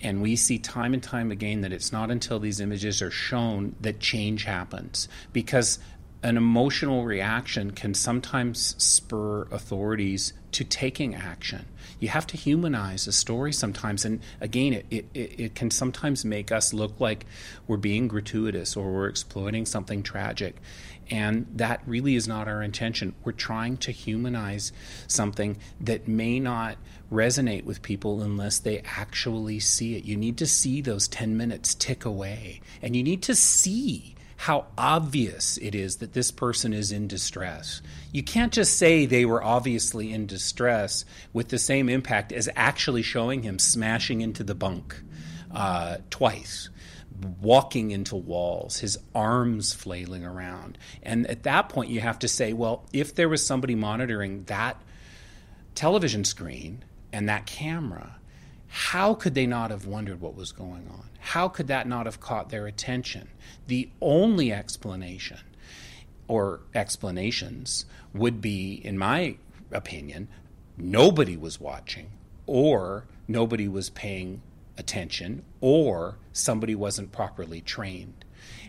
And 0.01 0.21
we 0.21 0.37
see 0.37 0.59
time 0.59 0.95
and 0.95 1.03
time 1.03 1.31
again 1.31 1.61
that 1.61 1.73
it's 1.73 1.93
not 1.93 2.11
until 2.11 2.41
these 2.41 2.61
images 2.61 3.01
are 3.01 3.11
shown 3.11 3.77
that 3.81 4.01
change 4.01 4.45
happens 4.45 5.09
because 5.33 5.79
an 6.23 6.37
emotional 6.37 7.05
reaction 7.05 7.73
can 7.73 7.95
sometimes 7.95 8.77
spur 8.83 9.43
authorities 9.51 10.33
to 10.53 10.65
taking 10.65 11.15
action. 11.15 11.67
You 11.99 12.09
have 12.09 12.27
to 12.29 12.37
humanize 12.37 13.07
a 13.07 13.13
story 13.13 13.53
sometimes. 13.53 14.05
And 14.05 14.21
again, 14.41 14.73
it, 14.73 14.87
it, 14.91 15.07
it 15.15 15.55
can 15.55 15.71
sometimes 15.71 16.25
make 16.25 16.53
us 16.53 16.73
look 16.73 17.01
like 17.01 17.27
we're 17.67 17.77
being 17.77 18.07
gratuitous 18.07 18.77
or 18.77 18.93
we're 18.93 19.09
exploiting 19.09 19.67
something 19.67 20.03
tragic. 20.03 20.57
And 21.13 21.47
that 21.57 21.83
really 21.87 22.17
is 22.17 22.27
not 22.27 22.49
our 22.49 22.63
intention. 22.63 23.15
We're 23.23 23.33
trying 23.33 23.77
to 23.79 23.93
humanize 23.93 24.73
something 25.07 25.59
that 25.79 26.09
may 26.09 26.41
not 26.41 26.79
resonate 27.13 27.65
with 27.65 27.83
people 27.83 28.23
unless 28.23 28.59
they 28.59 28.79
actually 28.87 29.61
see 29.61 29.95
it. 29.95 30.05
You 30.05 30.17
need 30.17 30.39
to 30.39 30.47
see 30.47 30.81
those 30.81 31.09
10 31.09 31.37
minutes 31.37 31.75
tick 31.75 32.07
away, 32.07 32.63
and 32.81 32.97
you 32.97 33.03
need 33.03 33.23
to 33.25 33.35
see 33.35 34.15
how 34.39 34.69
obvious 34.79 35.59
it 35.59 35.75
is 35.75 35.97
that 35.97 36.15
this 36.15 36.31
person 36.31 36.73
is 36.73 36.91
in 36.91 37.09
distress. 37.09 37.83
You 38.11 38.23
can't 38.23 38.51
just 38.51 38.79
say 38.79 39.05
they 39.05 39.27
were 39.27 39.45
obviously 39.45 40.15
in 40.15 40.27
distress 40.27 41.05
with 41.35 41.49
the 41.49 41.59
same 41.59 41.91
impact 41.91 42.33
as 42.33 42.49
actually 42.57 43.03
showing 43.03 43.43
him 43.43 43.59
smashing 43.59 44.23
into 44.23 44.45
the 44.45 44.55
bunk 44.55 44.99
uh, 45.55 45.99
twice 46.09 46.71
walking 47.41 47.91
into 47.91 48.17
walls, 48.17 48.79
his 48.79 48.99
arms 49.15 49.73
flailing 49.73 50.25
around. 50.25 50.79
And 51.03 51.27
at 51.27 51.43
that 51.45 51.69
point, 51.69 51.91
you 51.91 52.01
have 52.01 52.19
to 52.21 52.29
say, 52.29 52.53
well, 52.53 52.85
if 52.93 53.15
there 53.15 53.29
was 53.29 53.45
somebody 53.45 53.75
monitoring 53.75 54.45
that 54.45 54.81
television 55.75 56.25
screen 56.25 56.85
and 57.13 57.29
that 57.29 57.47
camera, 57.47 58.17
how 58.69 59.15
could 59.15 59.35
they 59.35 59.47
not 59.47 59.71
have 59.71 59.87
wondered 59.87 60.21
what 60.21 60.35
was 60.35 60.53
going 60.53 60.89
on? 60.91 61.09
How 61.19 61.49
could 61.49 61.67
that 61.69 61.87
not 61.87 62.07
have 62.07 62.21
caught 62.21 62.49
their 62.49 62.67
attention? 62.67 63.29
The 63.67 63.91
only 64.01 64.53
explanation 64.53 65.39
or 66.27 66.61
explanations 66.75 67.85
would 68.15 68.41
be, 68.41 68.75
in 68.75 68.97
my 68.97 69.37
opinion, 69.71 70.29
nobody 70.77 71.37
was 71.37 71.61
watching 71.61 72.11
or 72.47 73.05
nobody 73.29 73.69
was 73.69 73.91
paying 73.91 74.41
attention 74.83 75.45
or 75.61 76.19
somebody 76.33 76.75
wasn't 76.75 77.13
properly 77.13 77.61
trained. 77.61 78.25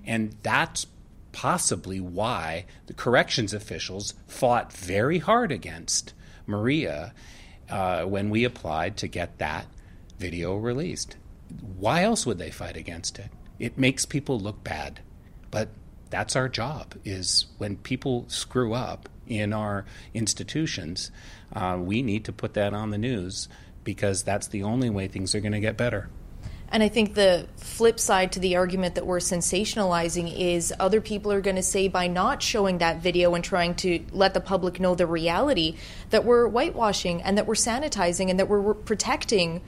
And 0.06 0.36
that's 0.44 0.86
possibly 1.32 2.00
why 2.00 2.66
the 2.86 2.94
corrections 2.94 3.54
officials 3.54 4.14
fought 4.28 4.72
very 4.72 5.18
hard 5.18 5.52
against 5.52 6.14
Maria 6.46 7.14
uh, 7.70 8.04
when 8.04 8.30
we 8.30 8.44
applied 8.44 8.96
to 8.98 9.08
get 9.08 9.40
that 9.40 9.66
video 10.20 10.56
released. 10.56 11.18
Why 11.78 12.04
else 12.04 12.26
would 12.26 12.38
they 12.38 12.52
fight 12.52 12.78
against 12.78 13.18
it? 13.18 13.32
It 13.58 13.80
makes 13.80 14.06
people 14.06 14.40
look 14.40 14.64
bad. 14.64 15.00
But 15.50 15.70
that's 16.12 16.36
our 16.36 16.50
job 16.50 16.94
is 17.04 17.48
when 17.58 17.78
people 17.78 18.26
screw 18.28 18.74
up 18.74 19.10
in 19.28 19.54
our 19.54 19.86
institutions, 20.14 21.10
uh, 21.56 21.78
we 21.80 22.04
need 22.04 22.26
to 22.26 22.32
put 22.32 22.54
that 22.54 22.74
on 22.74 22.92
the 22.92 22.98
news 23.00 23.48
because 23.84 24.24
that's 24.24 24.48
the 24.48 24.64
only 24.64 24.90
way 24.90 25.08
things 25.08 25.36
are 25.36 25.40
going 25.40 25.52
to 25.54 25.60
get 25.60 25.78
better. 25.78 26.10
And 26.70 26.82
I 26.82 26.90
think 26.90 27.14
the 27.14 27.48
flip 27.56 28.00
side 28.00 28.32
to 28.32 28.40
the 28.40 28.56
argument 28.56 28.96
that 28.96 29.06
we're 29.06 29.20
sensationalizing 29.20 30.36
is 30.36 30.74
other 30.80 31.02
people 31.02 31.32
are 31.32 31.40
going 31.40 31.56
to 31.56 31.62
say 31.62 31.88
by 31.88 32.08
not 32.08 32.42
showing 32.42 32.80
that 32.80 32.98
video 32.98 33.36
and 33.36 33.44
trying 33.44 33.76
to 33.76 34.04
let 34.12 34.34
the 34.34 34.42
public 34.42 34.80
know 34.80 34.96
the 34.96 35.06
reality 35.06 35.76
that 36.10 36.26
we're 36.26 36.48
whitewashing 36.48 37.22
and 37.22 37.38
that 37.38 37.46
we're 37.46 37.54
sanitizing 37.54 38.32
and 38.32 38.40
that 38.40 38.50
we're 38.50 38.74
protecting 38.74 39.62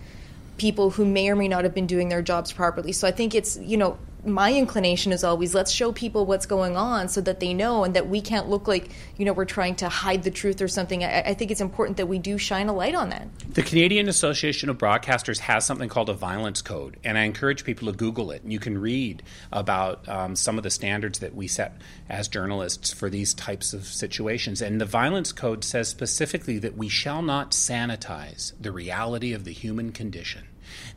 people 0.58 0.90
who 0.90 1.06
may 1.06 1.30
or 1.30 1.36
may 1.36 1.48
not 1.48 1.64
have 1.64 1.76
been 1.76 1.86
doing 1.86 2.10
their 2.10 2.24
jobs 2.24 2.52
properly. 2.52 2.92
So 2.92 3.08
I 3.08 3.12
think 3.12 3.36
it's, 3.36 3.56
you 3.58 3.78
know, 3.78 4.00
my 4.26 4.54
inclination 4.54 5.12
is 5.12 5.24
always 5.24 5.54
let's 5.54 5.72
show 5.72 5.92
people 5.92 6.26
what's 6.26 6.46
going 6.46 6.76
on 6.76 7.08
so 7.08 7.22
that 7.22 7.40
they 7.40 7.54
know 7.54 7.84
and 7.84 7.96
that 7.96 8.08
we 8.08 8.22
can't 8.22 8.50
look 8.50 8.68
like 8.68 8.90
you 9.18 9.26
know 9.26 9.34
we're 9.34 9.46
trying 9.46 9.76
to 9.76 9.90
hide 9.90 10.24
the 10.24 10.32
truth 10.32 10.62
or 10.62 10.68
something. 10.68 11.04
I, 11.04 11.22
I, 11.22 11.34
think 11.34 11.52
it's 11.52 11.62
important 11.62 11.98
that 11.98 12.08
we 12.08 12.20
do 12.20 12.38
shine 12.38 12.68
a 12.68 12.74
light 12.74 12.96
on 12.96 13.10
that. 13.10 13.28
The 13.54 13.64
canadian 13.64 14.10
association 14.10 14.70
of 14.70 14.78
broadcasters 14.78 15.40
has 15.40 15.66
something 15.66 15.90
called 15.90 16.10
a 16.10 16.14
violence 16.14 16.62
code 16.62 16.98
and 17.04 17.18
i 17.18 17.24
encourage 17.24 17.64
people 17.64 17.92
to 17.92 17.98
google 17.98 18.32
it. 18.32 18.44
And 18.44 18.52
you 18.52 18.60
can 18.60 18.78
read 18.80 19.24
about 19.52 20.08
um, 20.10 20.36
some 20.36 20.58
of 20.58 20.64
the 20.64 20.70
standards 20.72 21.20
that 21.20 21.36
we 21.36 21.48
set 21.48 21.78
as 22.10 22.28
journalists 22.28 22.92
for 22.92 23.10
these 23.10 23.34
types 23.34 23.74
of 23.74 23.86
situations. 23.86 24.62
And 24.62 24.80
the 24.80 24.86
violence 24.86 25.32
code 25.32 25.64
says 25.64 25.88
specifically 25.88 26.60
that 26.60 26.78
we 26.78 26.90
shall 26.90 27.22
not 27.22 27.52
sanitize 27.52 28.54
the 28.60 28.72
reality 28.72 29.34
of 29.34 29.44
the 29.44 29.52
human 29.52 29.92
condition 29.92 30.48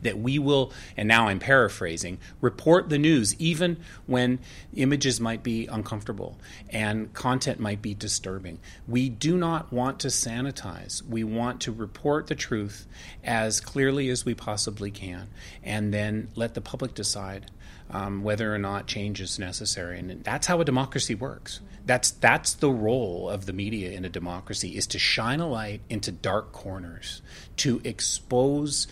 that 0.02 0.18
we 0.18 0.38
will, 0.38 0.72
and 0.96 1.08
now 1.08 1.28
I'm 1.28 1.38
paraphrasing, 1.38 2.18
report 2.40 2.88
the 2.88 2.98
news 2.98 3.34
even 3.38 3.78
when 4.06 4.38
images 4.74 5.20
might 5.20 5.42
be 5.42 5.66
uncomfortable 5.66 6.38
and 6.70 7.12
content 7.12 7.60
might 7.60 7.82
be 7.82 7.94
disturbing. 7.94 8.58
We 8.86 9.08
do 9.08 9.36
not 9.36 9.72
want 9.72 10.00
to 10.00 10.08
sanitize. 10.08 11.02
We 11.02 11.24
want 11.24 11.60
to 11.62 11.72
report 11.72 12.26
the 12.26 12.34
truth 12.34 12.86
as 13.24 13.60
clearly 13.60 14.08
as 14.08 14.24
we 14.24 14.34
possibly 14.34 14.90
can 14.90 15.28
and 15.62 15.92
then 15.92 16.28
let 16.34 16.54
the 16.54 16.60
public 16.60 16.94
decide 16.94 17.50
um, 17.90 18.22
whether 18.22 18.54
or 18.54 18.58
not 18.58 18.86
change 18.86 19.20
is 19.20 19.38
necessary. 19.38 19.98
And 19.98 20.22
that's 20.22 20.46
how 20.46 20.60
a 20.60 20.64
democracy 20.64 21.14
works. 21.14 21.60
That's 21.86 22.10
that's 22.10 22.54
the 22.54 22.70
role 22.70 23.30
of 23.30 23.46
the 23.46 23.52
media 23.52 23.92
in 23.92 24.04
a 24.04 24.10
democracy 24.10 24.76
is 24.76 24.86
to 24.88 24.98
shine 24.98 25.40
a 25.40 25.48
light 25.48 25.80
into 25.88 26.12
dark 26.12 26.52
corners, 26.52 27.22
to 27.58 27.80
expose 27.84 28.86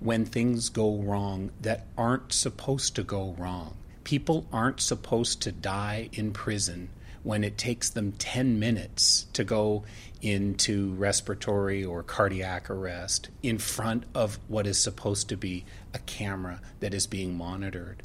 when 0.00 0.24
things 0.24 0.68
go 0.68 0.96
wrong 0.96 1.50
that 1.60 1.86
aren't 1.96 2.32
supposed 2.32 2.96
to 2.96 3.02
go 3.02 3.34
wrong. 3.38 3.76
People 4.02 4.46
aren't 4.52 4.80
supposed 4.80 5.42
to 5.42 5.52
die 5.52 6.08
in 6.12 6.32
prison 6.32 6.88
when 7.22 7.44
it 7.44 7.58
takes 7.58 7.90
them 7.90 8.12
10 8.12 8.58
minutes 8.58 9.26
to 9.34 9.44
go 9.44 9.84
into 10.22 10.94
respiratory 10.94 11.84
or 11.84 12.02
cardiac 12.02 12.70
arrest 12.70 13.28
in 13.42 13.58
front 13.58 14.04
of 14.14 14.38
what 14.48 14.66
is 14.66 14.78
supposed 14.78 15.28
to 15.28 15.36
be 15.36 15.64
a 15.92 15.98
camera 16.00 16.60
that 16.80 16.94
is 16.94 17.06
being 17.06 17.36
monitored. 17.36 18.02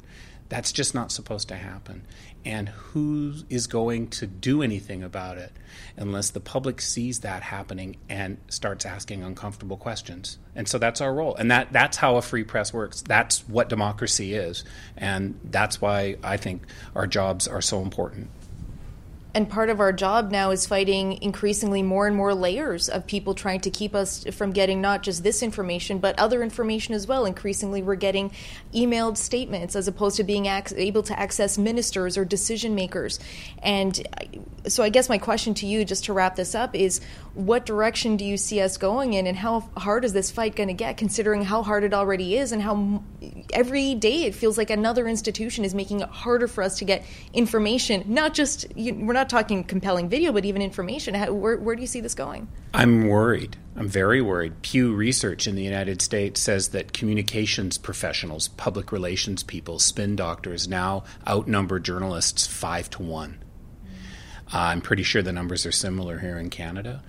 That's 0.48 0.72
just 0.72 0.94
not 0.94 1.10
supposed 1.10 1.48
to 1.48 1.56
happen. 1.56 2.04
And 2.44 2.68
who 2.68 3.34
is 3.50 3.66
going 3.66 4.08
to 4.10 4.26
do 4.26 4.62
anything 4.62 5.02
about 5.02 5.36
it 5.36 5.52
unless 5.96 6.30
the 6.30 6.38
public 6.38 6.80
sees 6.80 7.20
that 7.20 7.42
happening 7.42 7.96
and 8.08 8.38
starts 8.48 8.86
asking 8.86 9.24
uncomfortable 9.24 9.76
questions? 9.76 10.38
And 10.54 10.68
so 10.68 10.78
that's 10.78 11.00
our 11.00 11.12
role. 11.12 11.34
And 11.34 11.50
that, 11.50 11.72
that's 11.72 11.96
how 11.96 12.16
a 12.16 12.22
free 12.22 12.44
press 12.44 12.72
works. 12.72 13.02
That's 13.02 13.40
what 13.48 13.68
democracy 13.68 14.34
is. 14.34 14.62
And 14.96 15.40
that's 15.42 15.80
why 15.80 16.16
I 16.22 16.36
think 16.36 16.62
our 16.94 17.08
jobs 17.08 17.48
are 17.48 17.60
so 17.60 17.82
important. 17.82 18.30
And 19.36 19.50
part 19.50 19.68
of 19.68 19.80
our 19.80 19.92
job 19.92 20.30
now 20.30 20.50
is 20.50 20.64
fighting 20.64 21.22
increasingly 21.22 21.82
more 21.82 22.06
and 22.06 22.16
more 22.16 22.32
layers 22.32 22.88
of 22.88 23.06
people 23.06 23.34
trying 23.34 23.60
to 23.60 23.70
keep 23.70 23.94
us 23.94 24.24
from 24.32 24.52
getting 24.52 24.80
not 24.80 25.02
just 25.02 25.22
this 25.22 25.42
information, 25.42 25.98
but 25.98 26.18
other 26.18 26.42
information 26.42 26.94
as 26.94 27.06
well. 27.06 27.26
Increasingly, 27.26 27.82
we're 27.82 27.96
getting 27.96 28.32
emailed 28.72 29.18
statements 29.18 29.76
as 29.76 29.88
opposed 29.88 30.16
to 30.16 30.24
being 30.24 30.46
ac- 30.46 30.74
able 30.78 31.02
to 31.02 31.20
access 31.20 31.58
ministers 31.58 32.16
or 32.16 32.24
decision 32.24 32.74
makers. 32.74 33.20
And 33.62 34.08
so, 34.66 34.82
I 34.82 34.88
guess 34.88 35.10
my 35.10 35.18
question 35.18 35.52
to 35.52 35.66
you, 35.66 35.84
just 35.84 36.06
to 36.06 36.14
wrap 36.14 36.36
this 36.36 36.54
up, 36.54 36.74
is 36.74 37.02
what 37.34 37.66
direction 37.66 38.16
do 38.16 38.24
you 38.24 38.38
see 38.38 38.62
us 38.62 38.78
going 38.78 39.12
in, 39.12 39.26
and 39.26 39.36
how 39.36 39.68
hard 39.76 40.06
is 40.06 40.14
this 40.14 40.30
fight 40.30 40.56
going 40.56 40.68
to 40.68 40.74
get, 40.74 40.96
considering 40.96 41.42
how 41.42 41.62
hard 41.62 41.84
it 41.84 41.92
already 41.92 42.38
is, 42.38 42.52
and 42.52 42.62
how 42.62 43.04
every 43.52 43.94
day 43.94 44.24
it 44.24 44.34
feels 44.34 44.56
like 44.56 44.70
another 44.70 45.06
institution 45.06 45.62
is 45.62 45.74
making 45.74 46.00
it 46.00 46.08
harder 46.08 46.48
for 46.48 46.64
us 46.64 46.78
to 46.78 46.86
get 46.86 47.04
information, 47.34 48.02
not 48.06 48.32
just, 48.32 48.66
we're 48.74 49.12
not 49.12 49.25
not 49.26 49.40
talking 49.40 49.64
compelling 49.64 50.08
video, 50.08 50.32
but 50.32 50.44
even 50.44 50.62
information. 50.62 51.14
How, 51.14 51.32
where, 51.32 51.56
where 51.56 51.74
do 51.74 51.80
you 51.80 51.86
see 51.86 52.00
this 52.00 52.14
going? 52.14 52.48
I'm 52.72 53.08
worried. 53.08 53.56
I'm 53.74 53.88
very 53.88 54.22
worried. 54.22 54.62
Pew 54.62 54.94
Research 54.94 55.46
in 55.46 55.56
the 55.56 55.64
United 55.64 56.00
States 56.00 56.40
says 56.40 56.68
that 56.68 56.92
communications 56.92 57.76
professionals, 57.76 58.48
public 58.48 58.92
relations 58.92 59.42
people, 59.42 59.78
spin 59.78 60.16
doctors 60.16 60.68
now 60.68 61.04
outnumber 61.26 61.80
journalists 61.80 62.46
five 62.46 62.88
to 62.90 63.02
one. 63.02 63.42
Uh, 64.52 64.70
I'm 64.70 64.80
pretty 64.80 65.02
sure 65.02 65.22
the 65.22 65.32
numbers 65.32 65.66
are 65.66 65.72
similar 65.72 66.20
here 66.20 66.38
in 66.38 66.50
Canada. 66.50 67.02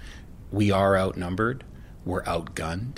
We 0.51 0.71
are 0.71 0.97
outnumbered. 0.97 1.63
We're 2.03 2.23
outgunned. 2.23 2.97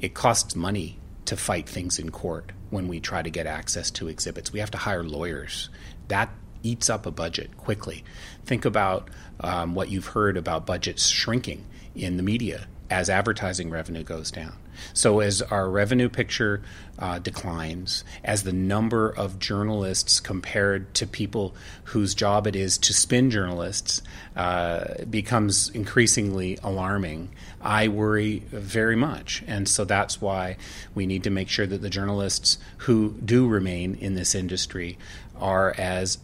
It 0.00 0.12
costs 0.12 0.54
money 0.54 0.98
to 1.24 1.36
fight 1.36 1.68
things 1.68 1.98
in 1.98 2.10
court 2.10 2.52
when 2.68 2.88
we 2.88 3.00
try 3.00 3.22
to 3.22 3.30
get 3.30 3.46
access 3.46 3.90
to 3.92 4.08
exhibits. 4.08 4.52
We 4.52 4.60
have 4.60 4.70
to 4.72 4.78
hire 4.78 5.02
lawyers. 5.02 5.70
That 6.08 6.30
eats 6.62 6.90
up 6.90 7.06
a 7.06 7.10
budget 7.10 7.56
quickly. 7.56 8.04
Think 8.44 8.64
about 8.64 9.08
um, 9.40 9.74
what 9.74 9.90
you've 9.90 10.08
heard 10.08 10.36
about 10.36 10.66
budgets 10.66 11.06
shrinking 11.06 11.64
in 11.94 12.16
the 12.16 12.22
media 12.22 12.66
as 12.90 13.08
advertising 13.08 13.70
revenue 13.70 14.02
goes 14.02 14.30
down. 14.30 14.52
So, 14.92 15.20
as 15.20 15.42
our 15.42 15.68
revenue 15.68 16.08
picture 16.08 16.62
uh, 16.98 17.18
declines, 17.18 18.02
as 18.24 18.42
the 18.42 18.52
number 18.52 19.10
of 19.10 19.38
journalists 19.38 20.20
compared 20.20 20.94
to 20.94 21.06
people 21.06 21.54
whose 21.84 22.14
job 22.14 22.46
it 22.46 22.56
is 22.56 22.78
to 22.78 22.94
spin 22.94 23.30
journalists 23.30 24.02
uh, 24.36 25.04
becomes 25.08 25.68
increasingly 25.70 26.58
alarming, 26.62 27.30
I 27.60 27.88
worry 27.88 28.38
very 28.50 28.96
much. 28.96 29.44
And 29.46 29.68
so 29.68 29.84
that's 29.84 30.20
why 30.20 30.56
we 30.94 31.06
need 31.06 31.24
to 31.24 31.30
make 31.30 31.48
sure 31.48 31.66
that 31.66 31.82
the 31.82 31.90
journalists 31.90 32.58
who 32.78 33.16
do 33.24 33.46
remain 33.46 33.94
in 33.94 34.14
this 34.14 34.34
industry 34.34 34.98
are 35.38 35.74
as 35.78 36.18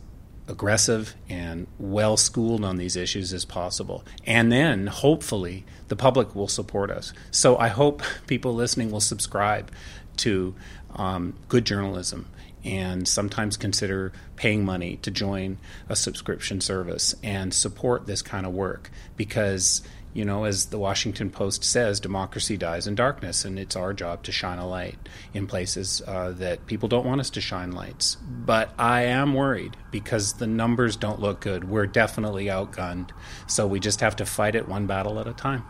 aggressive 0.48 1.14
and 1.28 1.66
well 1.78 2.16
schooled 2.16 2.64
on 2.64 2.76
these 2.76 2.96
issues 2.96 3.32
as 3.32 3.44
possible. 3.44 4.04
And 4.24 4.50
then 4.52 4.86
hopefully 4.86 5.64
the 5.88 5.96
public 5.96 6.34
will 6.34 6.48
support 6.48 6.90
us. 6.90 7.12
So 7.30 7.56
I 7.58 7.68
hope 7.68 8.02
people 8.26 8.54
listening 8.54 8.90
will 8.90 9.00
subscribe 9.00 9.70
to 10.18 10.54
um, 10.94 11.34
good 11.48 11.64
journalism 11.64 12.26
and 12.64 13.06
sometimes 13.06 13.56
consider 13.56 14.12
paying 14.34 14.64
money 14.64 14.96
to 14.96 15.10
join 15.10 15.56
a 15.88 15.94
subscription 15.94 16.60
service 16.60 17.14
and 17.22 17.54
support 17.54 18.06
this 18.06 18.22
kind 18.22 18.44
of 18.44 18.52
work 18.52 18.90
because 19.16 19.82
you 20.16 20.24
know, 20.24 20.44
as 20.44 20.66
the 20.66 20.78
Washington 20.78 21.28
Post 21.28 21.62
says, 21.62 22.00
democracy 22.00 22.56
dies 22.56 22.86
in 22.86 22.94
darkness, 22.94 23.44
and 23.44 23.58
it's 23.58 23.76
our 23.76 23.92
job 23.92 24.22
to 24.22 24.32
shine 24.32 24.58
a 24.58 24.66
light 24.66 24.96
in 25.34 25.46
places 25.46 26.00
uh, 26.06 26.32
that 26.32 26.64
people 26.64 26.88
don't 26.88 27.04
want 27.04 27.20
us 27.20 27.28
to 27.30 27.40
shine 27.42 27.72
lights. 27.72 28.16
But 28.16 28.70
I 28.78 29.02
am 29.02 29.34
worried 29.34 29.76
because 29.90 30.32
the 30.32 30.46
numbers 30.46 30.96
don't 30.96 31.20
look 31.20 31.40
good. 31.40 31.68
We're 31.68 31.86
definitely 31.86 32.46
outgunned, 32.46 33.10
so 33.46 33.66
we 33.66 33.78
just 33.78 34.00
have 34.00 34.16
to 34.16 34.24
fight 34.24 34.54
it 34.54 34.66
one 34.66 34.86
battle 34.86 35.20
at 35.20 35.26
a 35.26 35.34
time. 35.34 35.62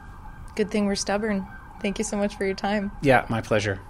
Good 0.54 0.70
thing 0.70 0.86
we're 0.86 0.94
stubborn. 0.94 1.44
Thank 1.82 1.98
you 1.98 2.04
so 2.04 2.16
much 2.16 2.36
for 2.36 2.44
your 2.46 2.54
time. 2.54 2.92
Yeah, 3.02 3.26
my 3.28 3.40
pleasure. 3.40 3.80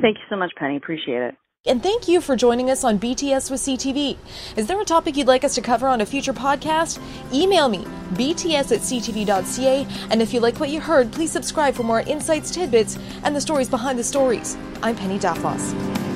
Thank 0.00 0.18
you 0.18 0.24
so 0.30 0.36
much, 0.36 0.52
Penny. 0.56 0.76
Appreciate 0.76 1.22
it. 1.22 1.34
And 1.66 1.82
thank 1.82 2.06
you 2.06 2.20
for 2.20 2.36
joining 2.36 2.70
us 2.70 2.84
on 2.84 2.98
BTS 2.98 3.50
with 3.50 3.60
CTV. 3.60 4.16
Is 4.56 4.68
there 4.68 4.80
a 4.80 4.84
topic 4.84 5.16
you'd 5.16 5.26
like 5.26 5.42
us 5.42 5.56
to 5.56 5.60
cover 5.60 5.88
on 5.88 6.00
a 6.00 6.06
future 6.06 6.32
podcast? 6.32 7.02
Email 7.34 7.68
me, 7.68 7.84
bts 8.14 8.70
at 8.70 8.80
ctv.ca. 8.80 9.86
And 10.10 10.22
if 10.22 10.32
you 10.32 10.38
like 10.38 10.60
what 10.60 10.70
you 10.70 10.80
heard, 10.80 11.10
please 11.12 11.32
subscribe 11.32 11.74
for 11.74 11.82
more 11.82 12.00
insights, 12.02 12.52
tidbits, 12.52 12.98
and 13.24 13.34
the 13.34 13.40
stories 13.40 13.68
behind 13.68 13.98
the 13.98 14.04
stories. 14.04 14.56
I'm 14.80 14.94
Penny 14.94 15.18
Daflos. 15.18 16.15